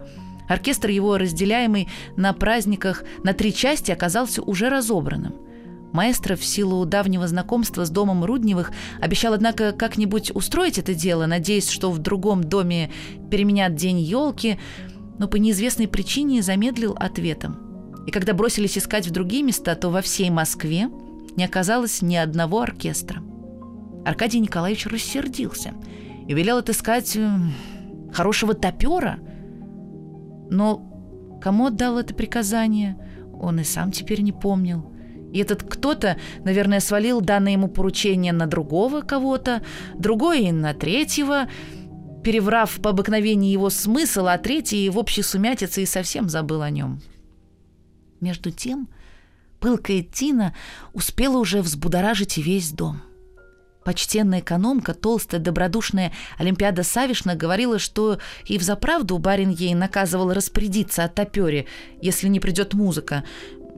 Оркестр 0.48 0.88
его, 0.88 1.18
разделяемый 1.18 1.90
на 2.16 2.32
праздниках 2.32 3.04
на 3.26 3.34
три 3.34 3.54
части, 3.54 3.92
оказался 3.92 4.42
уже 4.42 4.70
разобранным. 4.70 5.51
Маэстро 5.94 6.36
в 6.36 6.46
силу 6.46 6.86
давнего 6.86 7.28
знакомства 7.28 7.86
с 7.86 7.90
домом 7.90 8.24
Рудневых 8.24 8.72
обещал, 9.00 9.34
однако, 9.34 9.72
как-нибудь 9.72 10.32
устроить 10.34 10.78
это 10.78 10.94
дело, 10.94 11.26
надеясь, 11.26 11.70
что 11.70 11.92
в 11.92 12.00
другом 12.00 12.44
доме 12.44 12.92
переменят 13.30 13.76
день 13.76 14.00
елки– 14.00 14.58
но 15.22 15.28
по 15.28 15.36
неизвестной 15.36 15.88
причине 15.88 16.42
замедлил 16.42 16.94
ответом. 16.94 18.04
И 18.08 18.12
когда 18.12 18.34
бросились 18.34 18.76
искать 18.76 19.06
в 19.08 19.12
другие 19.12 19.44
места, 19.44 19.76
то 19.76 19.90
во 19.90 20.02
всей 20.02 20.32
Москве 20.32 20.90
не 21.36 21.46
оказалось 21.46 22.02
ни 22.02 22.16
одного 22.16 22.62
оркестра. 22.62 23.22
Аркадий 24.04 24.40
Николаевич 24.40 24.88
рассердился 24.88 25.76
и 26.28 26.34
велел 26.34 26.58
отыскать 26.58 27.16
э, 27.16 27.38
хорошего 28.12 28.56
топера. 28.56 29.20
Но 30.50 31.40
кому 31.40 31.68
отдал 31.68 32.00
это 32.00 32.16
приказание, 32.16 32.98
он 33.32 33.60
и 33.60 33.64
сам 33.64 33.92
теперь 33.92 34.22
не 34.22 34.32
помнил. 34.32 34.91
И 35.32 35.40
этот 35.40 35.64
кто-то, 35.64 36.18
наверное, 36.44 36.80
свалил 36.80 37.22
данное 37.22 37.54
ему 37.54 37.68
поручение 37.68 38.34
на 38.34 38.48
другого 38.48 39.02
кого-то, 39.02 39.62
другой 39.96 40.52
на 40.52 40.74
третьего– 40.74 41.48
переврав 42.22 42.80
по 42.82 42.92
обыкновению 42.92 43.52
его 43.52 43.70
смысл, 43.70 44.28
а 44.28 44.38
третий 44.38 44.90
в 44.90 44.98
общей 44.98 45.24
сумятице 45.24 45.84
и 45.84 45.86
совсем 45.86 46.30
забыл 46.30 46.62
о 46.62 46.70
нем. 46.70 47.02
Между 48.20 48.52
тем, 48.52 48.88
пылкая 49.60 50.04
Тина 50.04 50.56
успела 50.94 51.38
уже 51.38 51.62
взбудоражить 51.62 52.38
весь 52.38 52.72
дом. 52.72 53.02
Почтенная 53.84 54.42
экономка, 54.42 54.94
толстая, 54.94 55.42
добродушная 55.42 56.12
Олимпиада 56.38 56.84
Савишна 56.84 57.34
говорила, 57.34 57.80
что 57.80 58.20
и 58.46 58.60
взаправду 58.60 59.18
барин 59.18 59.50
ей 59.50 59.74
наказывал 59.74 60.34
распорядиться 60.34 61.04
о 61.04 61.08
топере, 61.08 61.66
если 62.00 62.28
не 62.28 62.40
придет 62.40 62.76
музыка, 62.76 63.24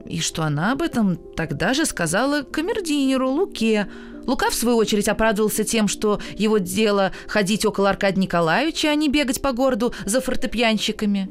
и 0.06 0.20
что 0.20 0.42
она 0.42 0.72
об 0.72 0.82
этом 0.82 1.16
тогда 1.16 1.74
же 1.74 1.86
сказала 1.86 2.42
камердинеру 2.42 3.30
Луке– 3.30 3.88
Лука, 4.26 4.50
в 4.50 4.54
свою 4.54 4.76
очередь, 4.76 5.08
оправдывался 5.08 5.64
тем, 5.64 5.88
что 5.88 6.20
его 6.36 6.58
дело 6.58 7.12
ходить 7.26 7.64
около 7.64 7.90
Аркадия 7.90 8.22
Николаевича, 8.22 8.90
а 8.90 8.94
не 8.94 9.08
бегать 9.08 9.42
по 9.42 9.52
городу 9.52 9.92
за 10.04 10.20
фортепьянщиками. 10.20 11.30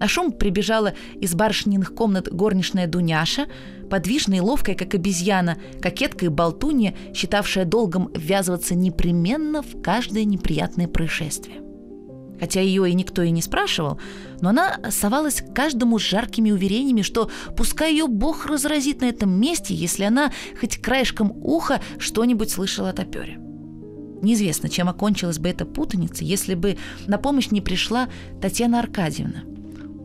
На 0.00 0.08
шум 0.08 0.32
прибежала 0.32 0.94
из 1.20 1.34
барышниных 1.34 1.94
комнат 1.94 2.28
горничная 2.28 2.88
Дуняша, 2.88 3.46
подвижная 3.88 4.38
и 4.38 4.40
ловкая, 4.40 4.74
как 4.74 4.94
обезьяна, 4.94 5.56
кокетка 5.80 6.26
и 6.26 6.28
болтунья, 6.28 6.94
считавшая 7.14 7.64
долгом 7.64 8.10
ввязываться 8.12 8.74
непременно 8.74 9.62
в 9.62 9.80
каждое 9.80 10.24
неприятное 10.24 10.88
происшествие. 10.88 11.63
Хотя 12.40 12.60
ее 12.60 12.90
и 12.90 12.94
никто 12.94 13.22
и 13.22 13.30
не 13.30 13.42
спрашивал, 13.42 13.98
но 14.40 14.50
она 14.50 14.78
совалась 14.90 15.40
к 15.40 15.54
каждому 15.54 15.98
с 15.98 16.02
жаркими 16.02 16.50
уверениями, 16.50 17.02
что 17.02 17.30
пускай 17.56 17.92
ее 17.92 18.06
Бог 18.06 18.46
разразит 18.46 19.00
на 19.00 19.06
этом 19.06 19.30
месте, 19.30 19.74
если 19.74 20.04
она 20.04 20.32
хоть 20.60 20.78
краешком 20.78 21.32
уха 21.42 21.80
что-нибудь 21.98 22.50
слышала 22.50 22.90
о 22.90 22.92
топере. 22.92 23.38
Неизвестно, 24.22 24.68
чем 24.68 24.88
окончилась 24.88 25.38
бы 25.38 25.48
эта 25.48 25.66
путаница, 25.66 26.24
если 26.24 26.54
бы 26.54 26.78
на 27.06 27.18
помощь 27.18 27.50
не 27.50 27.60
пришла 27.60 28.08
Татьяна 28.40 28.80
Аркадьевна. 28.80 29.44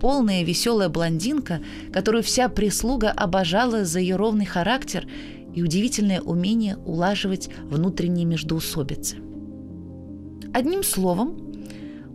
Полная 0.02 0.44
веселая 0.44 0.90
блондинка, 0.90 1.62
которую 1.92 2.24
вся 2.24 2.48
прислуга 2.50 3.12
обожала 3.12 3.86
за 3.86 4.00
ее 4.00 4.18
ровный 4.18 4.46
характер 4.46 5.08
и 5.54 5.64
удивительное 5.64 6.22
умение 6.22 6.78
улаживать 6.78 7.50
внутренние 7.64 8.26
междоусобицы. 8.26 9.18
Одним 10.54 10.84
словом, 10.84 11.49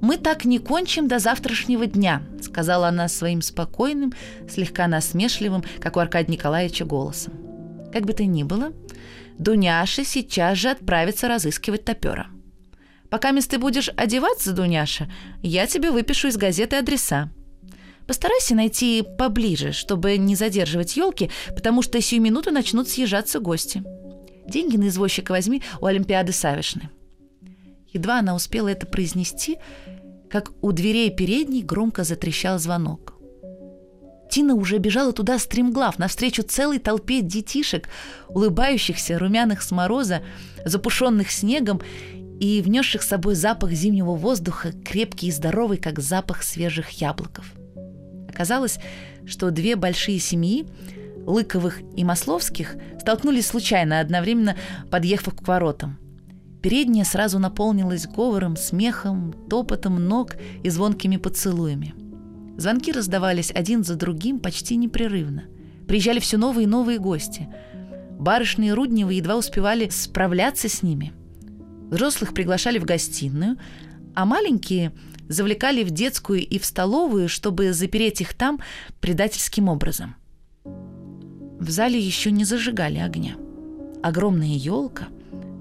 «Мы 0.04 0.18
так 0.18 0.44
не 0.44 0.58
кончим 0.58 1.08
до 1.08 1.18
завтрашнего 1.18 1.86
дня»,— 1.86 2.20
сказала 2.42 2.88
она 2.88 3.08
своим 3.08 3.40
спокойным, 3.40 4.12
слегка 4.50 4.86
насмешливым, 4.86 5.64
как 5.80 5.96
у 5.96 6.00
Аркадия 6.00 6.30
Николаевича, 6.30 6.84
голосом. 6.84 7.32
Как 7.90 8.04
бы 8.04 8.12
то 8.12 8.22
ни 8.22 8.42
было, 8.42 8.74
Дуняша 9.38 10.04
сейчас 10.04 10.58
же 10.58 10.68
отправится 10.68 11.26
разыскивать 11.26 11.86
топера. 11.86 12.26
Пока 13.08 13.32
ты 13.32 13.58
будешь 13.58 13.88
одеваться, 13.96 14.52
Дуняша, 14.52 15.10
я 15.42 15.66
тебе 15.66 15.90
выпишу 15.90 16.28
из 16.28 16.36
газеты 16.36 16.76
адреса. 16.76 17.30
Постарайся 18.06 18.54
найти 18.54 19.02
поближе, 19.16 19.72
чтобы 19.72 20.18
не 20.18 20.36
задерживать 20.36 20.98
елки, 20.98 21.30
потому 21.54 21.80
что 21.80 21.98
сию 22.02 22.20
минуту 22.20 22.50
начнут 22.50 22.90
съезжаться 22.90 23.40
гости. 23.40 23.82
Деньги 24.46 24.76
на 24.76 24.88
извозчика 24.88 25.32
возьми 25.32 25.62
у 25.80 25.86
Олимпиады 25.86 26.32
Савишны. 26.32 26.90
Едва 27.94 28.18
она 28.18 28.34
успела 28.34 28.68
это 28.68 28.86
произнести, 28.86 29.58
как 30.34 30.50
у 30.62 30.72
дверей 30.72 31.12
передней 31.12 31.62
громко 31.62 32.02
затрещал 32.02 32.58
звонок. 32.58 33.14
Тина 34.28 34.56
уже 34.56 34.78
бежала 34.78 35.12
туда 35.12 35.38
стремглав, 35.38 36.00
навстречу 36.00 36.42
целой 36.42 36.80
толпе 36.80 37.20
детишек, 37.20 37.88
улыбающихся, 38.28 39.16
румяных 39.16 39.62
с 39.62 39.70
мороза, 39.70 40.22
запушенных 40.64 41.30
снегом 41.30 41.80
и 42.40 42.60
внесших 42.62 43.04
с 43.04 43.08
собой 43.10 43.36
запах 43.36 43.70
зимнего 43.70 44.16
воздуха, 44.16 44.72
крепкий 44.72 45.28
и 45.28 45.30
здоровый, 45.30 45.78
как 45.78 46.00
запах 46.00 46.42
свежих 46.42 46.90
яблоков. 47.00 47.52
Оказалось, 48.28 48.80
что 49.26 49.52
две 49.52 49.76
большие 49.76 50.18
семьи, 50.18 50.66
Лыковых 51.26 51.78
и 51.96 52.02
Масловских, 52.02 52.74
столкнулись 53.00 53.46
случайно, 53.46 54.00
одновременно 54.00 54.56
подъехав 54.90 55.36
к 55.36 55.46
воротам– 55.46 56.00
Передняя 56.64 57.04
сразу 57.04 57.38
наполнилась 57.38 58.06
говором, 58.06 58.56
смехом, 58.56 59.34
топотом 59.50 60.02
ног 60.02 60.36
и 60.62 60.70
звонкими 60.70 61.18
поцелуями. 61.18 61.94
Звонки 62.56 62.90
раздавались 62.90 63.52
один 63.54 63.84
за 63.84 63.96
другим 63.96 64.40
почти 64.40 64.76
непрерывно. 64.76 65.44
Приезжали 65.86 66.20
все 66.20 66.38
новые 66.38 66.64
и 66.64 66.66
новые 66.66 66.98
гости. 66.98 67.54
Барышни 68.18 68.70
Рудневы 68.70 69.12
едва 69.12 69.36
успевали 69.36 69.90
справляться 69.90 70.70
с 70.70 70.82
ними. 70.82 71.12
Взрослых 71.90 72.32
приглашали 72.32 72.78
в 72.78 72.86
гостиную, 72.86 73.58
а 74.14 74.24
маленькие 74.24 74.94
завлекали 75.28 75.84
в 75.84 75.90
детскую 75.90 76.40
и 76.40 76.58
в 76.58 76.64
столовую, 76.64 77.28
чтобы 77.28 77.74
запереть 77.74 78.22
их 78.22 78.32
там 78.32 78.58
предательским 79.02 79.68
образом– 79.68 80.16
В 80.64 81.68
зале 81.68 82.00
еще 82.00 82.30
не 82.30 82.44
зажигали 82.46 83.00
огня. 83.00 83.36
Огромная 84.02 84.56
елка 84.56 85.08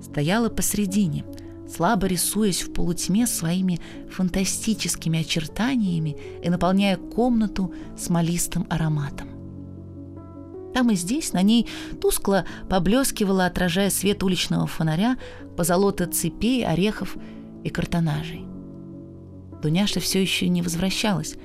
стояла 0.03 0.49
посредине, 0.49 1.25
слабо 1.67 2.07
рисуясь 2.07 2.61
в 2.61 2.73
полутьме 2.73 3.25
своими 3.25 3.79
фантастическими 4.11 5.21
очертаниями 5.21 6.17
и 6.43 6.49
наполняя 6.49 6.97
комнату 6.97 7.73
смолистым 7.97 8.67
ароматом. 8.69 9.29
Там 10.73 10.89
и 10.89 10.95
здесь 10.95 11.33
на 11.33 11.41
ней 11.41 11.67
тускло 12.01 12.45
поблескивало, 12.69 13.45
отражая 13.45 13.89
свет 13.89 14.23
уличного 14.23 14.65
фонаря, 14.67 15.17
позолота 15.55 16.07
цепей, 16.07 16.65
орехов 16.65 17.15
и 17.63 17.69
картонажей. 17.69 18.45
Дуняша 19.61 19.99
все 19.99 20.21
еще 20.21 20.49
не 20.49 20.61
возвращалась, 20.61 21.35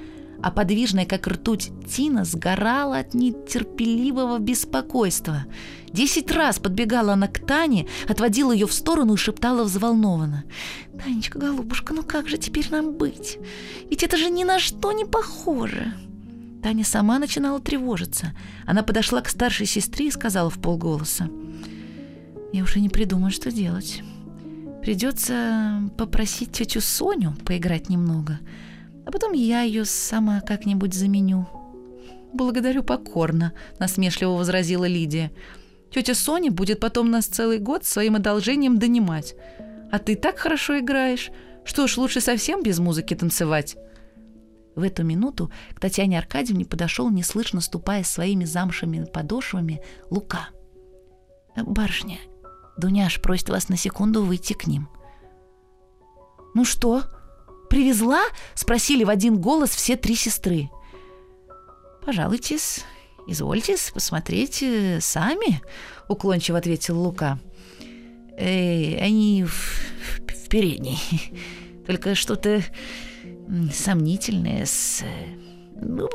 а 0.43 0.51
подвижная, 0.51 1.05
как 1.05 1.27
ртуть, 1.27 1.71
Тина 1.89 2.25
сгорала 2.25 2.99
от 2.99 3.15
нетерпеливого 3.15 4.39
беспокойства. 4.39 5.47
Десять 5.93 6.31
раз 6.31 6.59
подбегала 6.59 7.15
она 7.15 7.29
к 7.29 7.39
Тане, 7.41 7.87
отводила 8.09 8.53
ее 8.53 8.67
в 8.67 8.73
сторону 8.73 9.15
и 9.15 9.17
шептала 9.17 9.65
взволнованно. 9.65 10.45
«Танечка, 11.03 11.39
голубушка, 11.39 11.95
ну 11.95 12.03
как 12.03 12.29
же 12.29 12.39
теперь 12.39 12.71
нам 12.71 12.93
быть? 12.93 13.39
Ведь 13.91 14.03
это 14.03 14.17
же 14.17 14.31
ни 14.31 14.45
на 14.45 14.59
что 14.59 14.93
не 14.93 15.05
похоже!» 15.05 15.95
Таня 16.63 16.85
сама 16.85 17.19
начинала 17.19 17.61
тревожиться. 17.61 18.33
Она 18.67 18.83
подошла 18.83 19.21
к 19.21 19.29
старшей 19.29 19.67
сестре 19.67 20.09
и 20.09 20.13
сказала 20.13 20.51
в 20.51 20.59
полголоса. 20.59 21.31
«Я 22.53 22.63
уже 22.63 22.81
не 22.81 22.89
придумаю, 22.89 23.31
что 23.31 23.51
делать. 23.51 24.03
Придется 24.83 25.83
попросить 25.97 26.53
тетю 26.53 26.81
Соню 26.81 27.37
поиграть 27.45 27.89
немного, 27.89 28.39
а 29.09 29.11
потом 29.11 29.33
я 29.33 29.63
ее 29.63 29.87
сама 29.87 30.43
как-нибудь 30.43 30.93
заменю». 30.93 31.47
«Благодарю 32.35 32.83
покорно»,— 32.83 33.55
насмешливо 33.79 34.33
возразила 34.33 34.85
Лидия. 34.85 35.33
«Тетя 35.91 36.15
Соня 36.15 36.51
будет 36.51 36.79
потом 36.79 37.11
нас 37.11 37.25
целый 37.25 37.59
год 37.59 37.87
своим 37.87 38.17
одолжением 38.17 38.79
донимать. 38.79 39.35
А 39.91 39.99
ты 39.99 40.15
так 40.15 40.37
хорошо 40.37 40.79
играешь. 40.81 41.31
Что 41.65 41.87
ж, 41.87 41.97
лучше 41.97 42.21
совсем 42.21 42.63
без 42.63 42.81
музыки 42.81 43.15
танцевать». 43.15 43.77
В 44.75 44.83
эту 44.83 45.05
минуту 45.05 45.51
к 45.75 45.81
Татьяне 45.81 46.19
Аркадьевне 46.19 46.67
подошел, 46.67 47.09
неслышно 47.09 47.63
ступая 47.63 48.05
своими 48.05 48.45
замшевыми 48.45 49.07
подошвами, 49.07 49.81
Лука. 50.11 50.51
«Барышня, 51.57 52.19
Дуняш 52.77 53.23
просит 53.23 53.49
вас 53.49 53.71
на 53.71 53.79
секунду 53.79 54.23
выйти 54.23 54.53
к 54.53 54.67
ним». 54.67 54.87
«Ну 56.55 56.67
что, 56.67 57.05
привезла?»— 57.69 58.23
спросили 58.55 59.05
в 59.05 59.09
один 59.09 59.41
голос 59.41 59.71
все 59.71 59.97
три 59.97 60.15
сестры. 60.15 60.71
«Пожалуйтесь, 62.05 62.85
извольтесь 63.27 63.91
посмотреть 63.93 64.63
э, 64.63 65.01
сами»,— 65.01 65.61
уклончиво 66.09 66.59
ответил 66.59 66.99
Лука. 67.01 67.39
«Э, 68.37 68.99
«Они 68.99 69.45
в, 69.45 69.53
в, 69.53 70.49
передней. 70.49 70.99
Только 71.87 72.15
что-то 72.15 72.63
сомнительное 73.73 74.65
с... 74.65 75.05
Ну, 75.75 76.09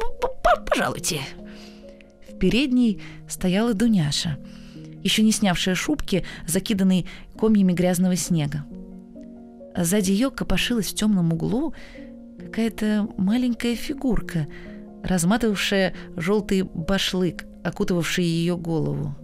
пожалуйте». 0.68 1.22
В 2.30 2.38
передней 2.40 3.02
стояла 3.30 3.74
Дуняша, 3.74 4.38
еще 5.04 5.22
не 5.22 5.32
снявшая 5.32 5.76
шубки, 5.76 6.26
закиданной 6.48 7.06
комьями 7.38 7.74
грязного 7.74 8.16
снега. 8.16 8.66
А 9.76 9.84
сзади 9.84 10.12
ее 10.12 10.30
копошилась 10.30 10.88
в 10.88 10.96
темном 10.96 11.34
углу 11.34 11.74
какая-то 12.40 13.10
маленькая 13.18 13.76
фигурка, 13.76 14.48
разматывавшая 15.04 15.94
желтый 16.16 16.64
башлык, 16.64 17.46
окутывавший 17.64 18.26
ее 18.26 18.58
голову. 18.58 19.16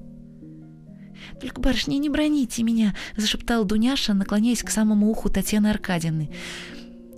«Только, 1.41 1.61
барышня, 1.61 1.97
не 1.97 2.09
броните 2.09 2.63
меня!»— 2.63 2.95
зашептала 3.17 3.65
Дуняша, 3.65 4.13
наклоняясь 4.13 4.63
к 4.63 4.69
самому 4.69 5.09
уху 5.09 5.29
Татьяны 5.29 5.67
Аркадьевны. 5.67 6.29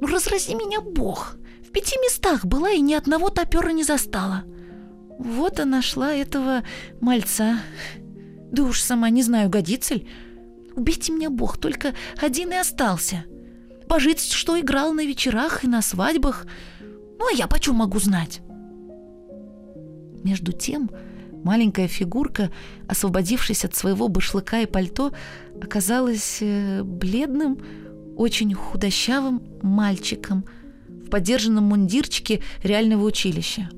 Ну, 0.01 0.07
разрази 0.07 0.55
меня 0.55 0.81
Бог! 0.81 1.35
В 1.63 1.71
пяти 1.71 1.95
местах 2.03 2.43
была 2.43 2.71
и 2.71 2.81
ни 2.81 2.95
одного 2.95 3.29
топера 3.29 3.69
не 3.69 3.83
застала. 3.83 4.43
Вот 5.19 5.59
и 5.59 5.63
нашла 5.63 6.11
этого 6.11 6.63
мальца. 6.99 7.59
Да 8.51 8.63
уж 8.63 8.81
сама 8.81 9.11
не 9.11 9.21
знаю, 9.21 9.49
годится 9.49 9.93
ли. 9.93 10.07
Убейте 10.81 11.13
меня 11.13 11.29
Бог, 11.29 11.57
только 11.57 11.93
один 12.19 12.51
и 12.53 12.55
остался. 12.55 13.25
Пожить, 13.87 14.19
что 14.19 14.59
играл 14.59 14.93
на 14.93 15.05
вечерах 15.05 15.63
и 15.63 15.67
на 15.67 15.83
свадьбах. 15.83 16.47
Ну, 17.19 17.27
а 17.27 17.31
я 17.31 17.45
почем 17.45 17.75
могу 17.75 17.99
знать? 17.99 18.41
Между 20.23 20.53
тем, 20.53 20.89
маленькая 21.43 21.87
фигурка, 21.87 22.49
освободившись 22.87 23.63
от 23.63 23.75
своего 23.75 24.07
башлыка 24.07 24.61
и 24.61 24.65
пальто, 24.65 25.13
оказалась 25.61 26.39
э, 26.41 26.81
бледным, 26.81 27.59
очень 28.17 28.51
худощавым 28.55 29.43
мальчиком 29.61 30.45
в 30.87 31.11
подержанном 31.11 31.65
мундирчике 31.65 32.41
реального 32.63 33.03
училища. 33.03 33.69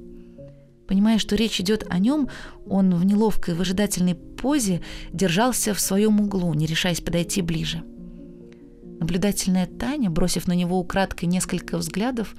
Понимая, 0.88 1.18
что 1.18 1.36
речь 1.36 1.60
идет 1.60 1.86
о 1.90 2.00
нем, 2.00 2.30
он 2.66 2.96
в 2.96 3.04
неловкой 3.04 3.56
выжидательной 3.56 4.16
позе 4.44 4.82
держался 5.12 5.74
в 5.74 5.80
своем 5.80 6.20
углу, 6.20 6.54
не 6.54 6.66
решаясь 6.66 7.02
подойти 7.02 7.42
ближе. 7.42 7.82
Наблюдательная 9.00 9.66
Таня, 9.66 10.10
бросив 10.10 10.48
на 10.48 10.54
него 10.54 10.78
украдкой 10.78 11.28
несколько 11.28 11.78
взглядов, 11.78 12.36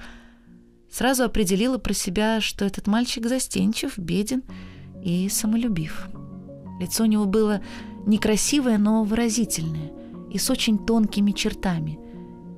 сразу 0.90 1.24
определила 1.24 1.78
про 1.78 1.94
себя, 1.94 2.40
что 2.40 2.64
этот 2.64 2.86
мальчик 2.86 3.26
застенчив, 3.26 3.98
беден 3.98 4.42
и 5.02 5.28
самолюбив. 5.28 6.08
Лицо 6.78 7.04
у 7.04 7.06
него 7.06 7.24
было 7.24 7.60
некрасивое, 8.06 8.78
но 8.78 9.02
выразительное– 9.02 9.90
и 10.34 10.38
с 10.38 10.50
очень 10.50 10.78
тонкими 10.78 11.30
чертами. 11.30 11.98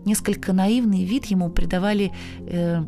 Несколько 0.06 0.54
наивный 0.54 1.04
вид 1.04 1.26
ему 1.26 1.50
придавали 1.50 2.10
э, 2.40 2.82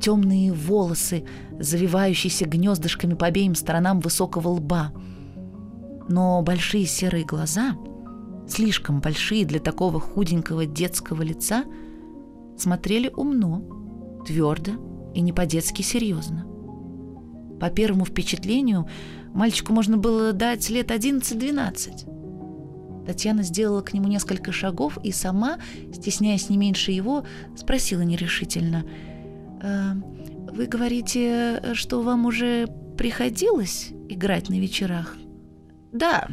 темные 0.00 0.52
волосы, 0.52 1.24
завивающиеся 1.58 2.44
гнездышками 2.44 3.14
по 3.14 3.26
обеим 3.26 3.54
сторонам 3.54 4.00
высокого 4.00 4.48
лба. 4.48 4.92
Но 6.08 6.42
большие 6.42 6.86
серые 6.86 7.24
глаза, 7.24 7.76
слишком 8.48 9.00
большие 9.00 9.44
для 9.44 9.60
такого 9.60 10.00
худенького 10.00 10.66
детского 10.66 11.22
лица, 11.22 11.64
смотрели 12.58 13.08
умно, 13.08 13.62
твердо 14.26 14.72
и 15.14 15.20
не 15.20 15.32
по-детски 15.32 15.82
серьезно. 15.82 16.46
По 17.60 17.70
первому 17.70 18.04
впечатлению, 18.04 18.88
мальчику 19.32 19.72
можно 19.72 19.96
было 19.96 20.32
дать 20.32 20.68
лет 20.70 20.90
11-12. 20.90 23.06
Татьяна 23.06 23.42
сделала 23.42 23.82
к 23.82 23.92
нему 23.92 24.08
несколько 24.08 24.52
шагов 24.52 24.98
и 25.02 25.12
сама, 25.12 25.58
стесняясь 25.92 26.50
не 26.50 26.56
меньше 26.56 26.90
его, 26.90 27.24
спросила 27.56 28.00
нерешительно. 28.00 28.84
«Э, 29.62 29.92
«Вы 30.52 30.66
говорите, 30.66 31.74
что 31.74 32.02
вам 32.02 32.26
уже 32.26 32.66
приходилось 32.96 33.90
играть 34.08 34.48
на 34.48 34.54
вечерах?» 34.54 35.16
«Да, 35.94 36.28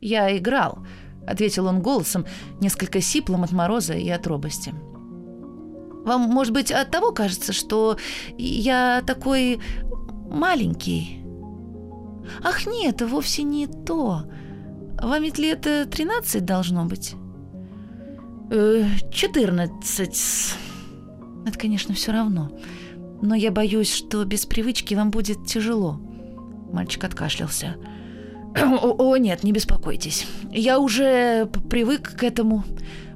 я 0.00 0.34
играл»,— 0.38 0.86
ответил 1.26 1.66
он 1.66 1.82
голосом, 1.82 2.24
несколько 2.60 3.02
сиплым 3.02 3.44
от 3.44 3.52
мороза 3.52 3.92
и 3.92 4.08
от 4.08 4.26
робости. 4.26 4.72
«Вам, 6.04 6.22
может 6.22 6.54
быть, 6.54 6.72
от 6.72 6.90
того 6.90 7.12
кажется, 7.12 7.52
что 7.52 7.98
я 8.38 9.02
такой 9.06 9.60
маленький?» 10.30 11.22
«Ах 12.42 12.66
нет, 12.66 13.02
вовсе 13.02 13.42
не 13.42 13.66
то», 13.66 14.24
вам 15.02 15.22
ведь 15.22 15.38
лет 15.38 15.62
13 15.62 16.44
должно 16.44 16.84
быть? 16.84 17.14
Э, 18.50 18.84
14. 19.10 20.54
Это, 21.46 21.58
конечно, 21.58 21.94
все 21.94 22.12
равно. 22.12 22.50
Но 23.22 23.34
я 23.34 23.50
боюсь, 23.50 23.92
что 23.92 24.24
без 24.24 24.44
привычки 24.44 24.94
вам 24.94 25.10
будет 25.10 25.46
тяжело. 25.46 25.98
Мальчик 26.70 27.04
откашлялся. 27.04 27.76
О, 28.56 28.94
о, 28.98 29.16
нет, 29.16 29.44
не 29.44 29.52
беспокойтесь. 29.52 30.26
Я 30.50 30.78
уже 30.78 31.48
привык 31.68 32.16
к 32.16 32.22
этому. 32.24 32.64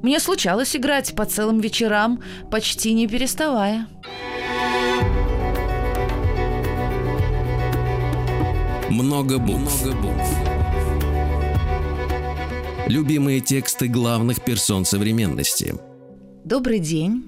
Мне 0.02 0.20
случалось 0.20 0.76
играть 0.76 1.14
по 1.14 1.24
целым 1.24 1.60
вечерам, 1.60 2.20
почти 2.50 2.92
не 2.92 3.08
переставая. 3.08 3.86
Много 8.90 9.38
букв. 9.38 9.84
Много 9.84 10.00
букв. 10.00 10.54
Любимые 12.86 13.40
тексты 13.40 13.88
главных 13.88 14.44
персон 14.44 14.84
современности. 14.84 15.74
Добрый 16.44 16.78
день. 16.78 17.24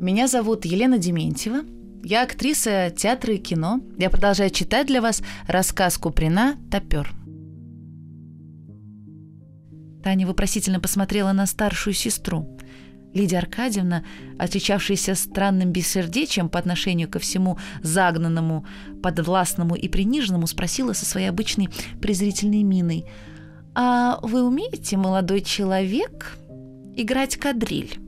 Меня 0.00 0.28
зовут 0.28 0.64
Елена 0.64 0.98
Дементьева. 0.98 1.64
Я 2.04 2.22
актриса 2.22 2.94
театра 2.96 3.34
и 3.34 3.38
кино. 3.38 3.80
Я 3.98 4.08
продолжаю 4.08 4.50
читать 4.50 4.86
для 4.86 5.02
вас 5.02 5.20
рассказ 5.48 5.98
Куприна 5.98 6.56
«Топер». 6.70 7.17
Таня 10.08 10.26
вопросительно 10.26 10.80
посмотрела 10.80 11.32
на 11.32 11.44
старшую 11.44 11.92
сестру. 11.92 12.58
Лидия 13.12 13.36
Аркадьевна, 13.36 14.04
отличавшаяся 14.38 15.14
странным 15.14 15.70
бессердечием 15.70 16.48
по 16.48 16.58
отношению 16.58 17.10
ко 17.10 17.18
всему 17.18 17.58
загнанному, 17.82 18.64
подвластному 19.02 19.74
и 19.74 19.86
приниженному, 19.86 20.46
спросила 20.46 20.94
со 20.94 21.04
своей 21.04 21.26
обычной 21.26 21.68
презрительной 22.00 22.62
миной. 22.62 23.04
«А 23.74 24.18
вы 24.22 24.44
умеете, 24.44 24.96
молодой 24.96 25.42
человек, 25.42 26.38
играть 26.96 27.36
кадриль?» 27.36 27.98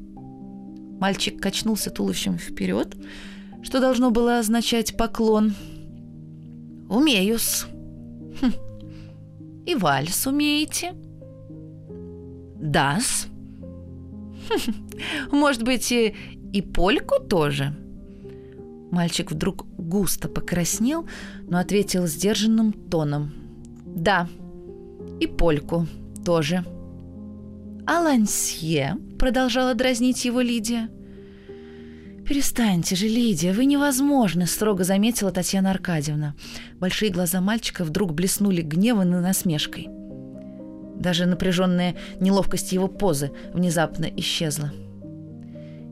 Мальчик 1.00 1.38
качнулся 1.38 1.90
туловищем 1.90 2.38
вперед, 2.38 2.96
что 3.62 3.78
должно 3.78 4.10
было 4.10 4.38
означать 4.38 4.96
поклон. 4.96 5.54
«Умею-с». 6.88 7.66
Хм. 8.40 8.52
«И 9.66 9.74
вальс 9.74 10.26
умеете?» 10.26 10.94
«Да-с». 12.60 13.26
Может 15.32 15.62
быть, 15.62 15.90
и, 15.92 16.14
и 16.52 16.62
польку 16.62 17.20
тоже?» 17.20 17.74
Мальчик 18.90 19.30
вдруг 19.30 19.66
густо 19.78 20.28
покраснел, 20.28 21.06
но 21.48 21.58
ответил 21.58 22.06
сдержанным 22.06 22.72
тоном. 22.72 23.32
«Да, 23.86 24.28
и 25.20 25.26
польку 25.26 25.86
тоже». 26.24 26.64
«А 27.86 28.00
лансье?»— 28.00 28.96
продолжала 29.18 29.74
дразнить 29.74 30.24
его 30.24 30.40
Лидия. 30.40 30.88
«Перестаньте 32.26 32.94
же, 32.94 33.08
Лидия, 33.08 33.52
вы 33.52 33.64
невозможны»,— 33.64 34.46
строго 34.46 34.84
заметила 34.84 35.32
Татьяна 35.32 35.70
Аркадьевна. 35.70 36.34
Большие 36.78 37.10
глаза 37.10 37.40
мальчика 37.40 37.84
вдруг 37.84 38.12
блеснули 38.12 38.62
гневом 38.62 39.16
и 39.16 39.20
насмешкой. 39.20 39.88
Даже 41.00 41.24
напряженная 41.24 41.96
неловкость 42.20 42.72
его 42.72 42.86
позы 42.86 43.32
внезапно 43.54 44.04
исчезла. 44.04 44.70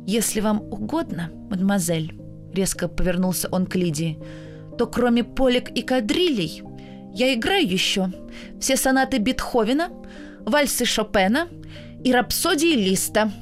«Если 0.07 0.41
вам 0.41 0.61
угодно, 0.61 1.31
мадемуазель»,— 1.51 2.15
резко 2.55 2.89
повернулся 2.89 3.49
он 3.51 3.67
к 3.67 3.75
Лидии, 3.75 4.19
«то 4.77 4.87
кроме 4.87 5.25
полек 5.25 5.71
и 5.71 5.81
кадрилей 5.81 6.63
я 7.15 7.35
играю 7.35 7.67
еще 7.67 8.13
все 8.61 8.77
сонаты 8.77 9.17
Бетховена, 9.17 9.89
вальсы 10.45 10.85
Шопена 10.85 11.49
и 12.05 12.13
рапсодии 12.13 12.75
Листа». 12.75 13.33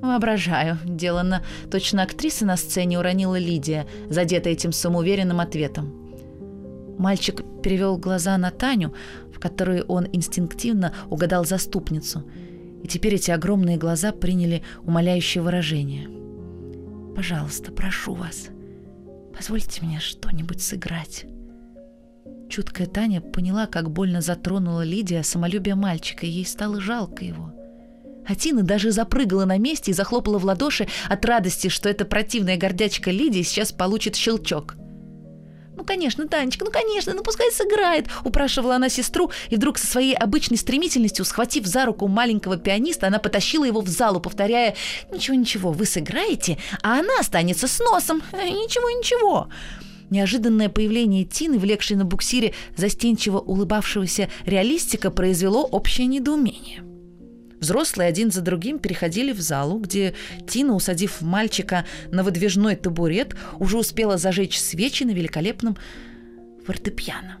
«Воображаю»,— 0.00 0.78
делано 0.84 1.42
точно 1.70 2.02
актриса 2.04 2.46
на 2.46 2.56
сцене 2.56 2.98
уронила 2.98 3.38
Лидия, 3.38 3.86
задетая 4.08 4.54
этим 4.54 4.72
самоуверенным 4.72 5.40
ответом. 5.40 6.04
Мальчик 6.98 7.42
перевел 7.62 7.96
глаза 7.96 8.36
на 8.38 8.50
Таню, 8.50 8.94
которой 9.44 9.82
он 9.82 10.08
инстинктивно 10.10 10.94
угадал 11.10 11.44
заступницу. 11.44 12.26
И 12.82 12.88
теперь 12.88 13.16
эти 13.16 13.30
огромные 13.30 13.76
глаза 13.76 14.10
приняли 14.10 14.62
умоляющее 14.84 15.42
выражение. 15.42 16.08
«Пожалуйста, 17.14 17.70
прошу 17.70 18.14
вас, 18.14 18.48
позвольте 19.36 19.84
мне 19.84 20.00
что-нибудь 20.00 20.62
сыграть». 20.62 21.26
Чуткая 22.48 22.86
Таня 22.86 23.20
поняла, 23.20 23.66
как 23.66 23.90
больно 23.90 24.22
затронула 24.22 24.82
Лидия 24.82 25.22
самолюбие 25.22 25.74
мальчика, 25.74 26.24
и 26.24 26.30
ей 26.30 26.46
стало 26.46 26.80
жалко 26.80 27.22
его. 27.22 27.52
А 28.26 28.34
Тина 28.34 28.62
даже 28.62 28.92
запрыгала 28.92 29.44
на 29.44 29.58
месте 29.58 29.90
и 29.90 29.94
захлопала 29.94 30.38
в 30.38 30.46
ладоши 30.46 30.88
от 31.10 31.22
радости, 31.26 31.68
что 31.68 31.90
эта 31.90 32.06
противная 32.06 32.56
гордячка 32.56 33.10
Лидия 33.10 33.42
сейчас 33.42 33.72
получит 33.72 34.16
щелчок– 34.16 34.76
«Ну, 35.76 35.84
конечно, 35.84 36.28
Танечка, 36.28 36.64
ну, 36.64 36.70
конечно, 36.70 37.14
ну, 37.14 37.22
пускай 37.22 37.50
сыграет!»– 37.50 38.06
упрашивала 38.24 38.76
она 38.76 38.88
сестру, 38.88 39.30
и 39.50 39.56
вдруг 39.56 39.78
со 39.78 39.86
своей 39.86 40.14
обычной 40.14 40.56
стремительностью, 40.56 41.24
схватив 41.24 41.66
за 41.66 41.84
руку 41.84 42.06
маленького 42.06 42.56
пианиста, 42.56 43.08
она 43.08 43.18
потащила 43.18 43.64
его 43.64 43.80
в 43.80 43.88
залу, 43.88 44.20
повторяя 44.20 44.76
«Ничего, 45.12 45.36
ничего, 45.36 45.72
вы 45.72 45.84
сыграете, 45.84 46.58
а 46.82 47.00
она 47.00 47.18
останется 47.18 47.66
с 47.66 47.78
носом! 47.80 48.22
Ничего, 48.32 48.90
ничего!» 48.90 49.48
Неожиданное 50.10 50.68
появление 50.68 51.24
Тины, 51.24 51.58
влекшей 51.58 51.96
на 51.96 52.04
буксире 52.04 52.54
застенчиво 52.76 53.38
улыбавшегося 53.38 54.28
реалистика, 54.44 55.10
произвело 55.10 55.62
общее 55.64 56.06
недоумение– 56.06 56.84
Взрослые 57.64 58.10
один 58.10 58.30
за 58.30 58.42
другим 58.42 58.78
переходили 58.78 59.32
в 59.32 59.40
залу, 59.40 59.78
где 59.78 60.12
Тина, 60.46 60.74
усадив 60.74 61.22
мальчика 61.22 61.86
на 62.10 62.22
выдвижной 62.22 62.76
табурет, 62.76 63.34
уже 63.58 63.78
успела 63.78 64.18
зажечь 64.18 64.60
свечи 64.60 65.04
на 65.04 65.12
великолепном 65.12 65.74
фортепиано. 66.66 67.38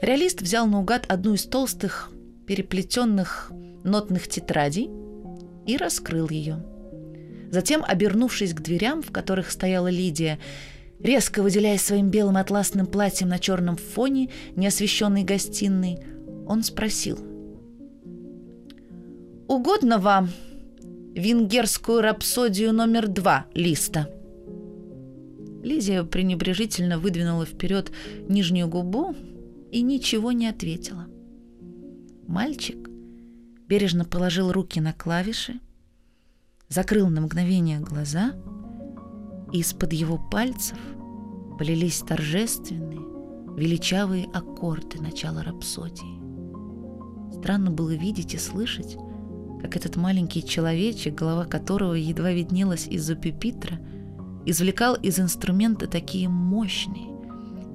Реалист 0.00 0.40
взял 0.40 0.66
наугад 0.66 1.04
одну 1.08 1.34
из 1.34 1.44
толстых, 1.44 2.10
переплетенных 2.46 3.52
нотных 3.84 4.28
тетрадей 4.28 4.88
и 5.66 5.76
раскрыл 5.76 6.30
ее. 6.30 6.64
Затем, 7.50 7.84
обернувшись 7.86 8.54
к 8.54 8.62
дверям, 8.62 9.02
в 9.02 9.12
которых 9.12 9.50
стояла 9.50 9.88
Лидия, 9.88 10.38
резко 11.00 11.42
выделяясь 11.42 11.82
своим 11.82 12.08
белым 12.08 12.38
атласным 12.38 12.86
платьем 12.86 13.28
на 13.28 13.38
черном 13.38 13.76
фоне 13.76 14.30
неосвещенной 14.56 15.24
гостиной, 15.24 15.98
он 16.46 16.62
спросил– 16.62 17.18
угодно 19.50 19.98
вам 19.98 20.30
венгерскую 21.14 22.02
рапсодию 22.02 22.72
номер 22.72 23.08
два 23.08 23.46
листа?» 23.52 24.08
Лизия 25.64 26.04
пренебрежительно 26.04 26.98
выдвинула 27.00 27.44
вперед 27.44 27.90
нижнюю 28.28 28.68
губу 28.68 29.14
и 29.72 29.82
ничего 29.82 30.30
не 30.30 30.46
ответила. 30.46 31.06
Мальчик 32.28 32.88
бережно 33.66 34.04
положил 34.04 34.52
руки 34.52 34.80
на 34.80 34.92
клавиши, 34.92 35.58
закрыл 36.68 37.08
на 37.08 37.20
мгновение 37.20 37.80
глаза, 37.80 38.34
и 39.52 39.58
из-под 39.58 39.92
его 39.92 40.16
пальцев 40.30 40.78
полились 41.58 41.98
торжественные, 41.98 43.00
величавые 43.56 44.26
аккорды 44.32 45.02
начала 45.02 45.42
рапсодии. 45.42 46.20
Странно 47.36 47.72
было 47.72 47.90
видеть 47.90 48.34
и 48.34 48.38
слышать, 48.38 48.96
как 49.60 49.76
этот 49.76 49.96
маленький 49.96 50.44
человечек, 50.44 51.14
голова 51.14 51.44
которого 51.44 51.94
едва 51.94 52.32
виднелась 52.32 52.86
из-за 52.86 53.14
пюпитра, 53.14 53.78
извлекал 54.46 54.94
из 54.94 55.20
инструмента 55.20 55.86
такие 55.86 56.28
мощные, 56.28 57.08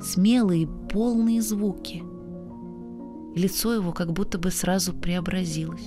смелые, 0.01 0.67
полные 0.67 1.41
звуки. 1.41 2.03
И 3.35 3.39
лицо 3.39 3.73
его 3.73 3.91
как 3.91 4.13
будто 4.13 4.37
бы 4.39 4.49
сразу 4.49 4.93
преобразилось, 4.93 5.85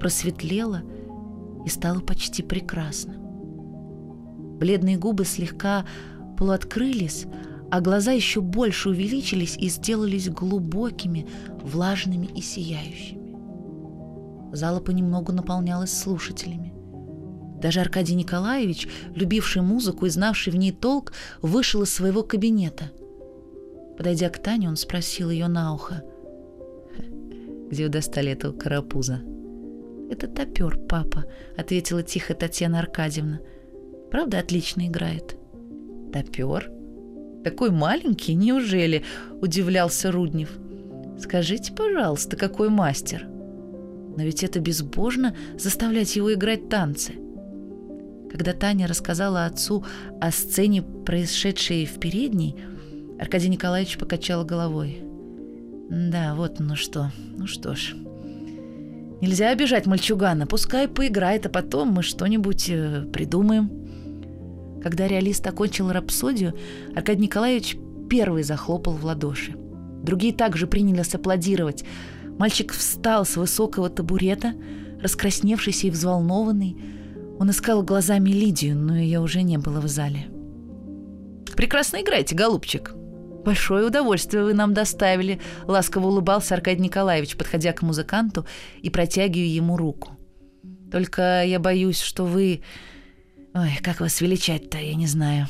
просветлело 0.00 0.82
и 1.66 1.68
стало 1.68 2.00
почти 2.00 2.42
прекрасным. 2.42 3.16
Бледные 4.58 4.96
губы 4.96 5.24
слегка 5.24 5.84
полуоткрылись, 6.36 7.26
а 7.70 7.80
глаза 7.80 8.12
еще 8.12 8.40
больше 8.40 8.90
увеличились 8.90 9.56
и 9.58 9.68
сделались 9.68 10.30
глубокими, 10.30 11.26
влажными 11.62 12.26
и 12.34 12.40
сияющими. 12.40 13.27
Зала 14.52 14.80
понемногу 14.80 15.32
наполнялась 15.32 15.92
слушателями. 15.92 16.72
Даже 17.60 17.80
Аркадий 17.80 18.14
Николаевич, 18.14 18.88
любивший 19.14 19.62
музыку 19.62 20.06
и 20.06 20.10
знавший 20.10 20.52
в 20.52 20.56
ней 20.56 20.72
толк, 20.72 21.12
вышел 21.42 21.82
из 21.82 21.92
своего 21.92 22.22
кабинета. 22.22 22.90
Подойдя 23.96 24.28
к 24.30 24.40
Тане, 24.40 24.68
он 24.68 24.76
спросил 24.76 25.30
ее 25.30 25.48
на 25.48 25.74
ухо. 25.74 26.04
«Где 27.68 27.84
вы 27.84 27.88
достали 27.90 28.30
этого 28.32 28.52
карапуза?» 28.52 29.20
«Это 30.10 30.28
топер, 30.28 30.78
папа»,— 30.88 31.24
ответила 31.56 32.02
тихо 32.02 32.34
Татьяна 32.34 32.78
Аркадьевна. 32.78 33.40
«Правда, 34.10 34.38
отлично 34.38 34.86
играет». 34.86 35.36
«Топер? 36.12 36.70
Такой 37.44 37.70
маленький, 37.70 38.34
неужели?»— 38.34 39.04
удивлялся 39.42 40.10
Руднев. 40.10 40.56
«Скажите, 41.18 41.72
пожалуйста, 41.72 42.36
какой 42.36 42.70
мастер?» 42.70 43.28
Но 44.18 44.24
ведь 44.24 44.42
это 44.42 44.58
безбожно 44.58 45.36
заставлять 45.56 46.16
его 46.16 46.34
играть 46.34 46.68
танцы. 46.68 47.12
Когда 48.32 48.52
Таня 48.52 48.88
рассказала 48.88 49.46
отцу 49.46 49.84
о 50.20 50.32
сцене, 50.32 50.82
происшедшей 50.82 51.86
в 51.86 52.00
передней, 52.00 52.56
Аркадий 53.20 53.48
Николаевич 53.48 53.96
покачал 53.96 54.44
головой. 54.44 55.04
«Да, 55.88 56.34
вот 56.34 56.58
ну 56.58 56.74
что. 56.74 57.12
Ну 57.36 57.46
что 57.46 57.76
ж. 57.76 57.94
Нельзя 59.20 59.50
обижать 59.50 59.86
мальчугана. 59.86 60.48
Пускай 60.48 60.88
поиграет, 60.88 61.46
а 61.46 61.48
потом 61.48 61.92
мы 61.92 62.02
что-нибудь 62.02 62.68
э, 62.70 63.06
придумаем». 63.12 63.70
Когда 64.82 65.06
реалист 65.06 65.46
окончил 65.46 65.92
рапсодию, 65.92 66.54
Аркадий 66.96 67.22
Николаевич 67.22 67.76
первый 68.10 68.42
захлопал 68.42 68.94
в 68.94 69.04
ладоши. 69.04 69.54
Другие 70.02 70.34
также 70.34 70.66
принялись 70.66 71.14
аплодировать– 71.14 71.84
Мальчик 72.38 72.72
встал 72.72 73.24
с 73.24 73.36
высокого 73.36 73.90
табурета, 73.90 74.54
раскрасневшийся 75.02 75.88
и 75.88 75.90
взволнованный. 75.90 76.76
Он 77.38 77.50
искал 77.50 77.82
глазами 77.82 78.30
Лидию, 78.30 78.76
но 78.76 78.96
ее 78.96 79.20
уже 79.20 79.42
не 79.42 79.58
было 79.58 79.80
в 79.80 79.88
зале. 79.88 80.28
«Прекрасно 81.56 82.00
играете, 82.00 82.34
голубчик!» 82.34 82.94
«Большое 83.44 83.86
удовольствие 83.86 84.44
вы 84.44 84.54
нам 84.54 84.74
доставили»,— 84.74 85.40
ласково 85.66 86.08
улыбался 86.08 86.54
Аркадий 86.54 86.82
Николаевич, 86.82 87.36
подходя 87.36 87.72
к 87.72 87.82
музыканту 87.82 88.46
и 88.82 88.90
протягивая 88.90 89.46
ему 89.46 89.76
руку. 89.76 90.18
Только 90.90 91.44
я 91.44 91.58
боюсь, 91.58 92.00
что 92.00 92.24
вы... 92.24 92.62
Ой, 93.54 93.78
как 93.82 94.00
вас 94.00 94.20
величать-то, 94.20 94.78
я 94.78 94.94
не 94.94 95.06
знаю. 95.06 95.48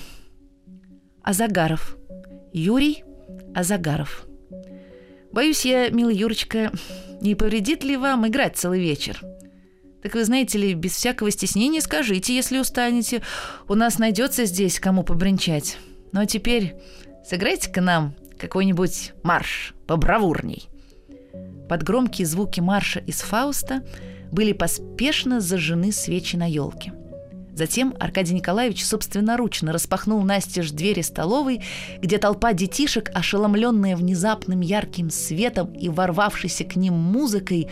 Азагаров. 1.22 1.96
Юрий 2.52 3.04
Азагаров. 3.54 4.27
Боюсь 5.32 5.64
я, 5.64 5.90
милый 5.90 6.16
Юрочка, 6.16 6.72
не 7.20 7.34
повредит 7.34 7.84
ли 7.84 7.96
вам 7.96 8.26
играть 8.26 8.56
целый 8.56 8.80
вечер? 8.80 9.20
Так 10.02 10.14
вы 10.14 10.24
знаете 10.24 10.58
ли, 10.58 10.74
без 10.74 10.92
всякого 10.92 11.30
стеснения 11.30 11.80
скажите, 11.80 12.34
если 12.34 12.58
устанете. 12.58 13.22
У 13.68 13.74
нас 13.74 13.98
найдется 13.98 14.44
здесь 14.44 14.78
кому 14.78 15.02
побренчать. 15.02 15.76
Ну 16.12 16.20
а 16.20 16.26
теперь 16.26 16.76
сыграйте 17.26 17.70
к 17.70 17.80
нам 17.80 18.14
какой-нибудь 18.38 19.12
марш 19.22 19.74
побравурней. 19.86 20.68
Под 21.68 21.82
громкие 21.82 22.26
звуки 22.26 22.60
марша 22.60 23.00
из 23.00 23.20
Фауста 23.20 23.84
были 24.32 24.52
поспешно 24.52 25.40
зажжены 25.40 25.92
свечи 25.92 26.36
на 26.36 26.48
елке. 26.48 26.92
Затем 27.58 27.92
Аркадий 27.98 28.34
Николаевич 28.34 28.84
собственноручно 28.84 29.72
распахнул 29.72 30.22
настежь 30.22 30.70
двери 30.70 31.00
столовой, 31.00 31.64
где 32.00 32.18
толпа 32.18 32.52
детишек, 32.52 33.10
ошеломленная 33.12 33.96
внезапным 33.96 34.60
ярким 34.60 35.10
светом 35.10 35.72
и 35.72 35.88
ворвавшейся 35.88 36.62
к 36.62 36.76
ним 36.76 36.94
музыкой, 36.94 37.68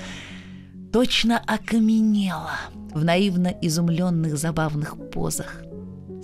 точно 0.93 1.39
окаменела 1.39 2.57
в 2.95 3.05
наивно 3.05 3.55
изумленных 3.63 4.37
забавных 4.37 4.97
позах. 5.13 5.63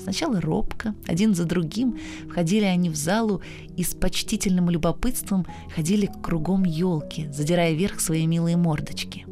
Сначала 0.02 0.40
робко, 0.40 0.96
один 1.06 1.32
за 1.36 1.44
другим, 1.44 2.00
входили 2.28 2.64
они 2.64 2.90
в 2.90 2.96
залу 2.96 3.42
и 3.76 3.84
с 3.84 3.94
почтительным 3.94 4.70
любопытством 4.70 5.46
ходили 5.72 6.10
кругом 6.20 6.64
елки, 6.64 7.28
задирая 7.30 7.74
вверх 7.74 8.00
свои 8.00 8.26
милые 8.26 8.56
мордочки. 8.56 9.24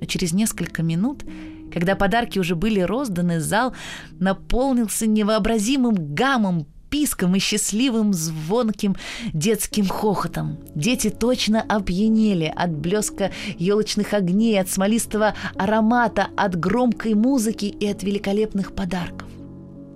Но 0.00 0.06
через 0.06 0.32
несколько 0.32 0.82
минут 0.82 1.24
когда 1.72 1.96
подарки 1.96 2.38
уже 2.38 2.54
были 2.54 2.80
розданы, 2.80 3.40
зал 3.40 3.74
наполнился 4.18 5.06
невообразимым 5.06 6.14
гамом, 6.14 6.66
писком 6.90 7.36
и 7.36 7.38
счастливым 7.38 8.12
звонким 8.12 8.96
детским 9.32 9.86
хохотом. 9.86 10.58
Дети 10.74 11.08
точно 11.08 11.62
опьянели 11.62 12.52
от 12.54 12.72
блеска 12.72 13.30
елочных 13.56 14.12
огней, 14.12 14.60
от 14.60 14.68
смолистого 14.68 15.34
аромата, 15.56 16.28
от 16.36 16.58
громкой 16.58 17.14
музыки 17.14 17.66
и 17.66 17.86
от 17.86 18.02
великолепных 18.02 18.72
подарков. 18.74 19.28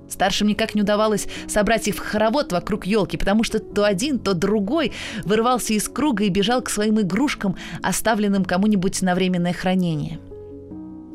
Старшим 0.08 0.46
никак 0.46 0.76
не 0.76 0.82
удавалось 0.82 1.26
собрать 1.48 1.88
их 1.88 1.96
в 1.96 1.98
хоровод 1.98 2.52
вокруг 2.52 2.86
елки, 2.86 3.16
потому 3.16 3.42
что 3.42 3.58
то 3.58 3.84
один, 3.84 4.20
то 4.20 4.34
другой 4.34 4.92
вырывался 5.24 5.72
из 5.72 5.88
круга 5.88 6.24
и 6.24 6.28
бежал 6.28 6.62
к 6.62 6.70
своим 6.70 7.00
игрушкам, 7.00 7.56
оставленным 7.82 8.44
кому-нибудь 8.44 9.02
на 9.02 9.16
временное 9.16 9.52
хранение– 9.52 10.20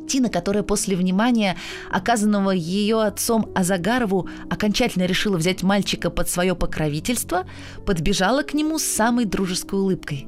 Тина, 0.10 0.30
которая 0.30 0.64
после 0.64 0.96
внимания, 0.96 1.56
оказанного 1.92 2.52
ее 2.52 3.02
отцом 3.04 3.52
Азагарову, 3.56 4.28
окончательно 4.50 5.06
решила 5.06 5.38
взять 5.38 5.64
мальчика 5.64 6.10
под 6.10 6.28
свое 6.28 6.56
покровительство, 6.56 7.48
подбежала 7.86 8.42
к 8.42 8.54
нему 8.54 8.80
с 8.80 8.84
самой 8.84 9.26
дружеской 9.26 9.80
улыбкой. 9.80 10.28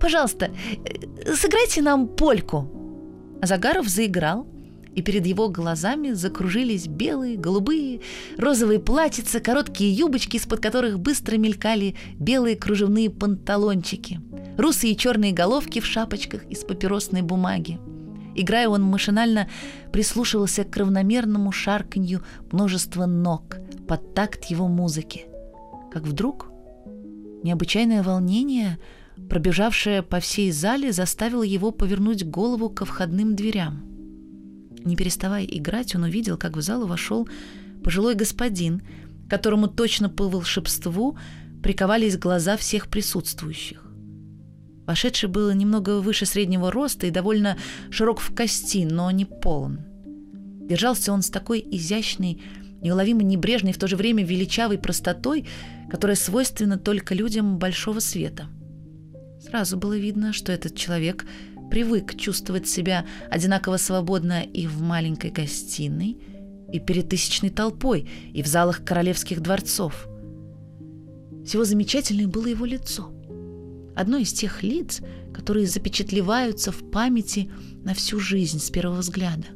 «Пожалуйста, 0.00 0.50
э, 0.84 1.34
сыграйте 1.34 1.82
нам 1.82 2.06
польку!» 2.06 2.70
Азагаров 3.42 3.88
заиграл, 3.88 4.46
и 4.94 5.02
перед 5.02 5.26
его 5.26 5.48
глазами 5.48 6.12
закружились 6.12 6.86
белые, 6.86 7.36
голубые, 7.36 8.00
розовые 8.38 8.78
платьица, 8.78 9.40
короткие 9.40 9.92
юбочки, 9.92 10.36
из-под 10.36 10.60
которых 10.60 11.00
быстро 11.00 11.36
мелькали 11.36 11.96
белые 12.14 12.56
кружевные 12.56 13.10
панталончики, 13.10 14.20
русые 14.56 14.92
и 14.92 14.96
черные 14.96 15.32
головки 15.32 15.80
в 15.80 15.86
шапочках 15.86 16.44
из 16.46 16.64
папиросной 16.64 17.22
бумаги. 17.22 17.78
Играя, 18.36 18.68
он 18.68 18.82
машинально 18.82 19.48
прислушивался 19.92 20.64
к 20.64 20.76
равномерному 20.76 21.52
шарканью 21.52 22.22
множества 22.52 23.06
ног 23.06 23.56
под 23.88 24.14
такт 24.14 24.44
его 24.44 24.68
музыки. 24.68 25.26
Как 25.90 26.02
вдруг 26.02 26.48
необычайное 27.42 28.02
волнение, 28.02 28.78
пробежавшее 29.30 30.02
по 30.02 30.20
всей 30.20 30.50
зале, 30.52 30.92
заставило 30.92 31.42
его 31.42 31.70
повернуть 31.70 32.26
голову 32.26 32.68
ко 32.68 32.84
входным 32.84 33.34
дверям. 33.34 33.82
Не 34.84 34.96
переставая 34.96 35.44
играть, 35.44 35.94
он 35.94 36.02
увидел, 36.02 36.36
как 36.36 36.56
в 36.56 36.60
залу 36.60 36.86
вошел 36.86 37.26
пожилой 37.82 38.14
господин, 38.14 38.82
которому 39.30 39.66
точно 39.66 40.10
по 40.10 40.28
волшебству 40.28 41.16
приковались 41.62 42.18
глаза 42.18 42.58
всех 42.58 42.88
присутствующих. 42.88 43.85
Вошедший 44.86 45.28
был 45.28 45.50
немного 45.52 46.00
выше 46.00 46.26
среднего 46.26 46.70
роста 46.70 47.06
и 47.06 47.10
довольно 47.10 47.56
широк 47.90 48.20
в 48.20 48.34
кости, 48.34 48.86
но 48.88 49.10
не 49.10 49.24
полон. 49.24 49.80
Держался 50.68 51.12
он 51.12 51.22
с 51.22 51.30
такой 51.30 51.60
изящной, 51.60 52.40
неуловимо 52.80 53.22
небрежной, 53.22 53.72
в 53.72 53.78
то 53.78 53.88
же 53.88 53.96
время 53.96 54.24
величавой 54.24 54.78
простотой, 54.78 55.46
которая 55.90 56.16
свойственна 56.16 56.78
только 56.78 57.14
людям 57.14 57.58
большого 57.58 57.98
света. 57.98 58.46
Сразу 59.40 59.76
было 59.76 59.96
видно, 59.96 60.32
что 60.32 60.52
этот 60.52 60.76
человек 60.76 61.26
привык 61.70 62.16
чувствовать 62.16 62.68
себя 62.68 63.04
одинаково 63.28 63.78
свободно 63.78 64.42
и 64.42 64.68
в 64.68 64.82
маленькой 64.82 65.30
гостиной, 65.32 66.16
и 66.72 66.78
перед 66.78 67.08
тысячной 67.08 67.50
толпой, 67.50 68.08
и 68.32 68.42
в 68.42 68.46
залах 68.46 68.84
королевских 68.84 69.40
дворцов. 69.40 70.08
Всего 71.44 71.64
замечательное 71.64 72.28
было 72.28 72.46
его 72.46 72.64
лицо– 72.64 73.12
одно 73.96 74.18
из 74.18 74.32
тех 74.32 74.62
лиц, 74.62 75.00
которые 75.34 75.66
запечатлеваются 75.66 76.70
в 76.70 76.90
памяти 76.90 77.50
на 77.82 77.94
всю 77.94 78.20
жизнь 78.20 78.60
с 78.60 78.70
первого 78.70 78.98
взгляда. 78.98 79.46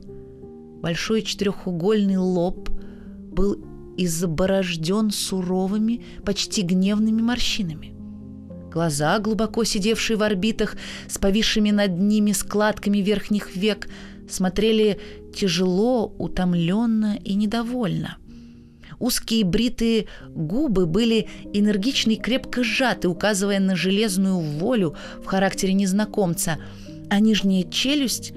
Большой 0.82 1.22
четырехугольный 1.22 2.16
лоб 2.16 2.70
был 2.70 3.62
изборожден 3.96 5.10
суровыми, 5.10 6.02
почти 6.24 6.62
гневными 6.62 7.20
морщинами. 7.20 7.94
Глаза, 8.72 9.18
глубоко 9.18 9.64
сидевшие 9.64 10.16
в 10.16 10.22
орбитах, 10.22 10.76
с 11.08 11.18
повисшими 11.18 11.70
над 11.70 11.98
ними 11.98 12.32
складками 12.32 12.98
верхних 12.98 13.56
век, 13.56 13.88
смотрели 14.28 15.00
тяжело, 15.34 16.14
утомленно 16.18 17.18
и 17.22 17.34
недовольно. 17.34 18.16
Узкие 19.00 19.44
бритые 19.44 20.06
губы 20.28 20.86
были 20.86 21.26
энергичны 21.54 22.12
и 22.12 22.20
крепко 22.20 22.62
сжаты, 22.62 23.08
указывая 23.08 23.58
на 23.58 23.74
железную 23.74 24.38
волю 24.38 24.94
в 25.22 25.24
характере 25.24 25.72
незнакомца, 25.72 26.58
а 27.08 27.18
нижняя 27.18 27.64
челюсть, 27.64 28.34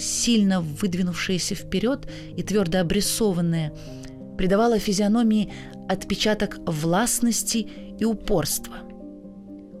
сильно 0.00 0.62
выдвинувшаяся 0.62 1.54
вперед 1.54 2.08
и 2.36 2.42
твердо 2.42 2.80
обрисованная, 2.80 3.74
придавала 4.38 4.78
физиономии 4.78 5.52
отпечаток 5.88 6.58
властности 6.66 7.68
и 7.98 8.04
упорства. 8.04 8.78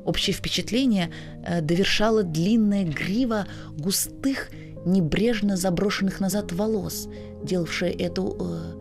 Общее 0.04 0.34
впечатление 0.34 1.10
э, 1.44 1.62
довершала 1.62 2.22
длинная 2.22 2.84
грива 2.84 3.46
густых, 3.78 4.50
небрежно 4.84 5.56
заброшенных 5.56 6.20
назад 6.20 6.52
волос, 6.52 7.08
делавшая 7.42 7.92
эту 7.92 8.36
э, 8.40 8.77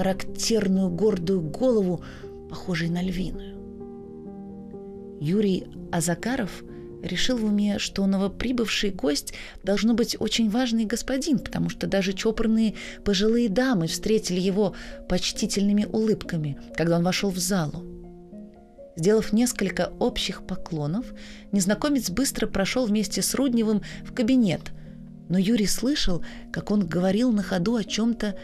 характерную 0.00 0.88
гордую 0.88 1.42
голову, 1.42 2.02
похожей 2.48 2.88
на 2.88 3.02
львиную. 3.02 3.58
Юрий 5.20 5.66
Азакаров 5.92 6.64
решил 7.02 7.36
в 7.36 7.44
уме, 7.44 7.78
что 7.78 8.06
новоприбывший 8.06 8.92
гость 8.92 9.34
должно 9.62 9.92
быть 9.92 10.16
очень 10.18 10.48
важный 10.48 10.86
господин, 10.86 11.38
потому 11.38 11.68
что 11.68 11.86
даже 11.86 12.14
чопорные 12.14 12.76
пожилые 13.04 13.50
дамы 13.50 13.88
встретили 13.88 14.40
его 14.40 14.74
почтительными 15.06 15.84
улыбками, 15.84 16.58
когда 16.78 16.96
он 16.96 17.04
вошел 17.04 17.28
в 17.28 17.36
залу. 17.36 17.84
Сделав 18.96 19.34
несколько 19.34 19.92
общих 19.98 20.46
поклонов, 20.46 21.04
незнакомец 21.52 22.08
быстро 22.08 22.46
прошел 22.46 22.86
вместе 22.86 23.20
с 23.20 23.34
Рудневым 23.34 23.82
в 24.02 24.14
кабинет, 24.14 24.62
но 25.28 25.36
Юрий 25.36 25.66
слышал, 25.66 26.24
как 26.54 26.70
он 26.70 26.86
говорил 26.86 27.32
на 27.32 27.42
ходу 27.42 27.76
о 27.76 27.84
чем-то 27.84 28.34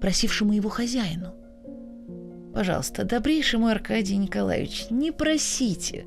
просившему 0.00 0.52
его 0.52 0.68
хозяину. 0.68 1.34
«Пожалуйста, 2.54 3.04
добрейший 3.04 3.58
мой 3.58 3.72
Аркадий 3.72 4.16
Николаевич, 4.16 4.86
не 4.90 5.12
просите. 5.12 6.06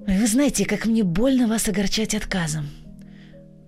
Вы 0.00 0.26
знаете, 0.26 0.64
как 0.64 0.86
мне 0.86 1.04
больно 1.04 1.46
вас 1.46 1.68
огорчать 1.68 2.14
отказом». 2.14 2.66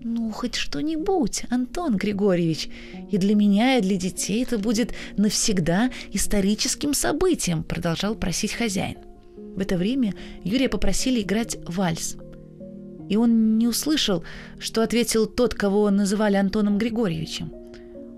«Ну, 0.01 0.31
хоть 0.33 0.55
что-нибудь, 0.55 1.45
Антон 1.51 1.97
Григорьевич. 1.97 2.69
И 3.11 3.17
для 3.17 3.35
меня, 3.35 3.79
и 3.79 3.81
для 3.81 3.97
детей 3.97 4.43
это 4.43 4.59
будет 4.59 4.93
навсегда 5.17 5.91
историческим 6.13 6.93
событием», 6.93 7.63
продолжал 7.63 8.15
просить 8.15 8.53
хозяин. 8.53 8.97
В 9.37 9.61
это 9.61 9.77
время 9.77 10.15
Юрия 10.43 10.69
попросили 10.69 11.23
играть 11.23 11.57
вальс. 11.67 12.17
И 13.09 13.17
он 13.17 13.57
не 13.57 13.67
услышал, 13.67 14.25
что 14.59 14.83
ответил 14.83 15.27
тот, 15.27 15.55
кого 15.55 15.91
называли 15.91 16.37
Антоном 16.37 16.77
Григорьевичем– 16.77 17.53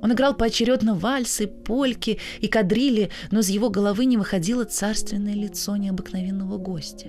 он 0.02 0.12
играл 0.12 0.34
поочередно 0.34 0.94
вальсы, 0.94 1.46
польки 1.46 2.18
и 2.40 2.48
кадрили, 2.48 3.10
но 3.30 3.40
из 3.40 3.48
его 3.48 3.70
головы 3.70 4.04
не 4.04 4.16
выходило 4.16 4.64
царственное 4.64 5.34
лицо 5.34 5.76
необыкновенного 5.76 6.58
гостя. 6.58 7.08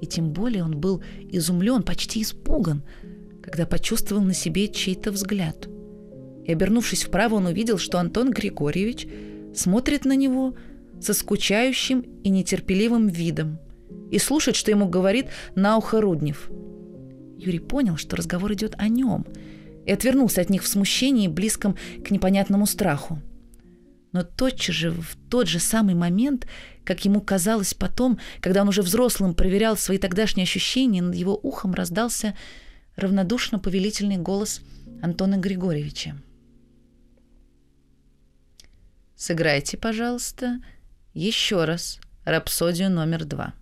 И 0.00 0.06
тем 0.06 0.32
более 0.32 0.64
он 0.64 0.78
был 0.78 1.02
изумлен, 1.30 1.82
почти 1.82 2.22
испуган, 2.22 2.82
когда 3.42 3.66
почувствовал 3.66 4.22
на 4.22 4.34
себе 4.34 4.68
чей-то 4.68 5.10
взгляд. 5.10 5.68
И, 6.44 6.52
обернувшись 6.52 7.04
вправо, 7.04 7.36
он 7.36 7.46
увидел, 7.46 7.78
что 7.78 7.98
Антон 7.98 8.30
Григорьевич 8.30 9.06
смотрит 9.54 10.04
на 10.04 10.14
него 10.14 10.54
со 11.00 11.14
скучающим 11.14 12.00
и 12.22 12.28
нетерпеливым 12.28 13.08
видом 13.08 13.58
и 14.10 14.18
слушает, 14.18 14.56
что 14.56 14.70
ему 14.70 14.88
говорит 14.88 15.26
на 15.54 15.76
ухо 15.76 16.00
Руднев. 16.00 16.50
Юрий 17.38 17.58
понял, 17.58 17.96
что 17.96 18.16
разговор 18.16 18.52
идет 18.54 18.74
о 18.78 18.88
нем, 18.88 19.26
и 19.86 19.92
отвернулся 19.92 20.40
от 20.40 20.50
них 20.50 20.62
в 20.64 20.68
смущении, 20.68 21.28
близком 21.28 21.76
к 22.04 22.10
непонятному 22.10 22.66
страху. 22.66 23.22
Но 24.12 24.24
тотчас 24.24 24.74
же, 24.74 24.90
в 24.90 25.16
тот 25.30 25.46
же 25.46 25.60
самый 25.60 25.94
момент, 25.94 26.46
как 26.84 27.04
ему 27.04 27.20
казалось 27.20 27.72
потом, 27.72 28.18
когда 28.40 28.62
он 28.62 28.68
уже 28.68 28.82
взрослым 28.82 29.34
проверял 29.34 29.76
свои 29.76 29.98
тогдашние 29.98 30.44
ощущения, 30.44 31.02
над 31.02 31.14
его 31.14 31.38
ухом 31.40 31.72
раздался 31.72 32.36
равнодушно 32.96 33.58
повелительный 33.58 34.16
голос 34.16 34.60
Антона 35.02 35.36
Григорьевича. 35.36 36.16
«Сыграйте, 39.14 39.76
пожалуйста, 39.76 40.60
еще 41.14 41.64
раз 41.64 42.00
рапсодию 42.24 42.90
номер 42.90 43.24
два». 43.24 43.54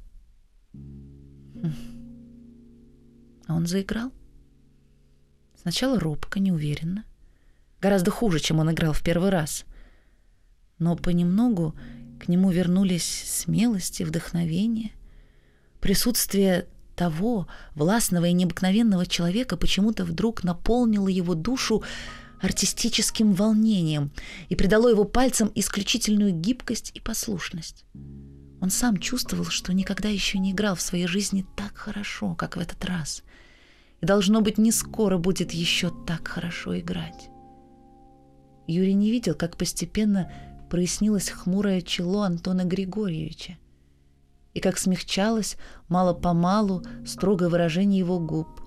Хм. 0.72 1.72
А 3.46 3.54
он 3.54 3.66
заиграл. 3.66 4.10
Сначала 5.64 5.98
робко, 5.98 6.40
неуверенно. 6.40 7.07
Гораздо 7.81 8.11
хуже, 8.11 8.38
чем 8.38 8.59
он 8.59 8.70
играл 8.70 8.92
в 8.92 9.03
первый 9.03 9.31
раз. 9.31 9.64
Но 10.79 10.94
понемногу 10.94 11.74
к 12.20 12.29
нему 12.29 12.50
вернулись 12.50 13.24
смелость 13.27 14.03
и 14.03 14.05
вдохновение. 14.05 14.90
Присутствие 15.81 16.66
того 16.96 17.46
властного 17.74 18.27
и 18.27 18.35
необыкновенного 18.35 19.07
человека 19.07 19.57
почему-то 19.57 20.05
вдруг 20.05 20.44
наполнило 20.44 21.09
его 21.09 21.35
душу 21.35 21.83
артистическим 22.42 23.33
волнением 23.33 24.12
и 24.50 24.57
придало 24.57 24.88
его 24.88 25.05
пальцам 25.05 25.50
исключительную 25.55 26.33
гибкость 26.33 26.90
и 26.92 27.00
послушность. 27.00 27.87
Он 28.61 28.68
сам 28.68 28.98
чувствовал, 28.98 29.46
что 29.46 29.72
никогда 29.72 30.11
еще 30.11 30.38
не 30.38 30.53
играл 30.53 30.74
в 30.74 30.83
своей 30.83 31.07
жизни 31.07 31.46
так 31.57 31.74
хорошо, 31.74 32.35
как 32.35 32.59
в 32.59 32.61
этот 32.61 32.85
раз. 32.85 33.22
Должно 34.04 34.42
быть, 34.42 34.58
не 34.58 34.70
скоро 34.70 35.16
будет 35.16 35.52
еще 35.52 35.90
так 36.06 36.28
хорошо 36.28 36.78
играть. 36.78 37.30
Юрий 38.66 38.92
не 38.92 39.10
видел, 39.10 39.34
как 39.34 39.56
постепенно 39.56 40.30
прояснилось 40.68 41.30
хмурое 41.30 41.80
чело 41.80 42.20
Антона 42.20 42.64
Григорьевича 42.64 43.56
и 44.52 44.60
как 44.60 44.76
смягчалось 44.76 45.56
мало-помалу 45.88 46.82
строгое 47.06 47.48
выражение 47.48 47.98
его 47.98 48.20
губ. 48.20 48.60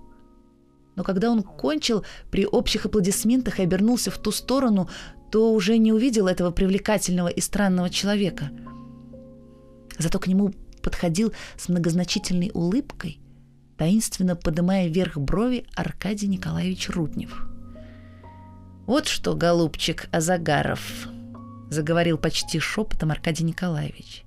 Но 0.95 1.03
когда 1.03 1.29
он 1.29 1.43
кончил 1.43 2.03
при 2.31 2.47
общих 2.47 2.87
аплодисментах 2.87 3.59
и 3.59 3.63
обернулся 3.63 4.09
в 4.09 4.17
ту 4.17 4.31
сторону, 4.31 4.89
то 5.31 5.53
уже 5.53 5.77
не 5.77 5.93
увидел 5.93 6.27
этого 6.27 6.49
привлекательного 6.49 7.27
и 7.27 7.41
странного 7.41 7.91
человека. 7.91 8.49
Зато 9.99 10.17
к 10.17 10.25
нему 10.25 10.51
подходил 10.81 11.31
с 11.57 11.69
многозначительной 11.69 12.49
улыбкой, 12.55 13.21
таинственно 13.77 14.35
подымая 14.35 14.87
вверх 14.87 15.17
брови 15.17 15.65
Аркадий 15.75 16.27
Николаевич 16.27 16.89
Руднев. 16.89 17.47
«Вот 18.85 19.07
что, 19.07 19.35
голубчик 19.35 20.07
Азагаров»,— 20.11 21.07
заговорил 21.69 22.17
почти 22.17 22.59
шепотом 22.59 23.11
Аркадий 23.11 23.43
Николаевич. 23.43 24.23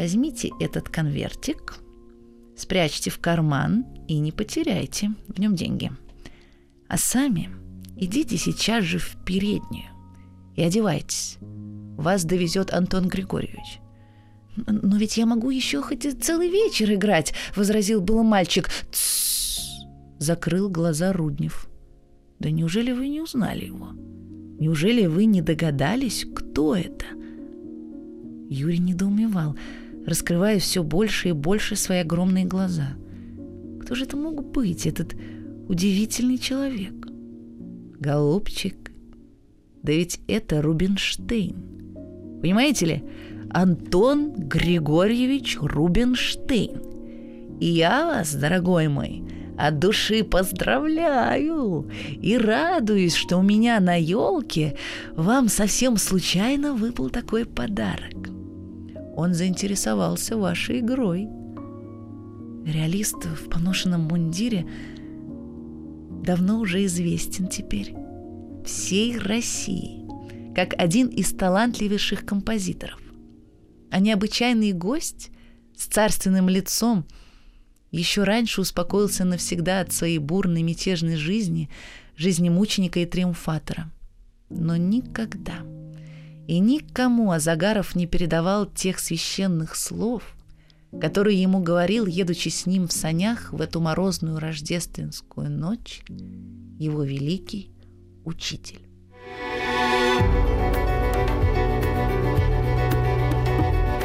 Возьмите 0.00 0.50
этот 0.60 0.88
конвертик, 0.88 1.74
спрячьте 2.56 3.10
в 3.10 3.18
карман 3.18 3.84
и 4.08 4.18
не 4.18 4.32
потеряйте 4.32 5.10
в 5.28 5.38
нем 5.38 5.54
деньги. 5.54 5.92
А 6.88 6.96
сами 6.96 7.50
идите 7.96 8.38
сейчас 8.38 8.84
же 8.84 8.98
в 8.98 9.16
переднюю 9.26 9.90
и 10.56 10.62
одевайтесь. 10.62 11.36
Вас 11.98 12.24
довезет 12.24 12.72
Антон 12.72 13.08
Григорьевич. 13.08 13.80
«Но 14.56 14.96
ведь 14.96 15.16
я 15.16 15.26
могу 15.26 15.50
еще 15.50 15.80
хоть 15.80 16.06
целый 16.22 16.48
вечер 16.48 16.92
играть»,— 16.92 17.32
возразил 17.56 18.00
было 18.00 18.22
мальчик. 18.22 18.68
«Тссс!»— 18.90 19.84
закрыл 20.18 20.68
глаза 20.68 21.12
Руднев. 21.12 21.68
«Да 22.38 22.50
неужели 22.50 22.92
вы 22.92 23.08
не 23.08 23.20
узнали 23.20 23.66
его? 23.66 23.90
Неужели 24.58 25.06
вы 25.06 25.24
не 25.24 25.40
догадались, 25.40 26.26
кто 26.34 26.74
это?» 26.74 27.06
Юрий 28.48 28.78
недоумевал— 28.78 29.56
раскрывая 30.06 30.58
все 30.58 30.82
больше 30.82 31.30
и 31.30 31.32
больше 31.32 31.76
свои 31.76 31.98
огромные 31.98 32.44
глаза. 32.44 32.94
Кто 33.80 33.94
же 33.94 34.04
это 34.04 34.16
мог 34.16 34.44
быть, 34.50 34.86
этот 34.86 35.14
удивительный 35.68 36.38
человек? 36.38 36.94
Голубчик, 37.98 38.90
да 39.82 39.92
ведь 39.92 40.20
это 40.26 40.62
Рубинштейн. 40.62 41.56
Понимаете 42.40 42.86
ли, 42.86 43.04
Антон 43.52 44.32
Григорьевич 44.34 45.58
Рубинштейн. 45.60 46.82
И 47.60 47.66
я 47.66 48.06
вас, 48.06 48.34
дорогой 48.34 48.88
мой, 48.88 49.22
от 49.58 49.78
души 49.78 50.24
поздравляю 50.24 51.90
и 52.22 52.38
радуюсь, 52.38 53.14
что 53.14 53.36
у 53.36 53.42
меня 53.42 53.78
на 53.80 53.96
елке 53.96 54.76
вам 55.14 55.48
совсем 55.48 55.96
случайно 55.96 56.74
выпал 56.74 57.10
такой 57.10 57.44
подарок 57.44 58.30
он 59.20 59.34
заинтересовался 59.34 60.38
вашей 60.38 60.80
игрой. 60.80 61.28
Реалист 62.64 63.26
в 63.26 63.50
поношенном 63.50 64.02
мундире 64.02 64.66
давно 66.24 66.58
уже 66.58 66.86
известен 66.86 67.46
теперь 67.48 67.94
всей 68.64 69.18
России 69.18 70.06
как 70.54 70.74
один 70.78 71.08
из 71.08 71.32
талантливейших 71.32 72.24
композиторов. 72.24 73.00
А 73.90 74.00
необычайный 74.00 74.72
гость 74.72 75.30
с 75.76 75.86
царственным 75.86 76.48
лицом 76.48 77.06
еще 77.90 78.24
раньше 78.24 78.60
успокоился 78.60 79.24
навсегда 79.24 79.80
от 79.80 79.92
своей 79.92 80.18
бурной 80.18 80.62
мятежной 80.62 81.16
жизни, 81.16 81.68
жизни 82.16 82.48
мученика 82.48 83.00
и 83.00 83.06
триумфатора. 83.06 83.90
Но 84.48 84.76
никогда 84.76 85.58
и 86.50 86.58
никому 86.58 87.30
Азагаров 87.30 87.94
не 87.94 88.08
передавал 88.08 88.66
тех 88.66 88.98
священных 88.98 89.76
слов, 89.76 90.34
которые 91.00 91.40
ему 91.40 91.60
говорил, 91.60 92.06
едучи 92.06 92.48
с 92.48 92.66
ним 92.66 92.88
в 92.88 92.92
санях 92.92 93.52
в 93.52 93.60
эту 93.60 93.80
морозную 93.80 94.40
рождественскую 94.40 95.48
ночь, 95.48 96.02
его 96.76 97.04
великий 97.04 97.70
учитель. 98.24 98.80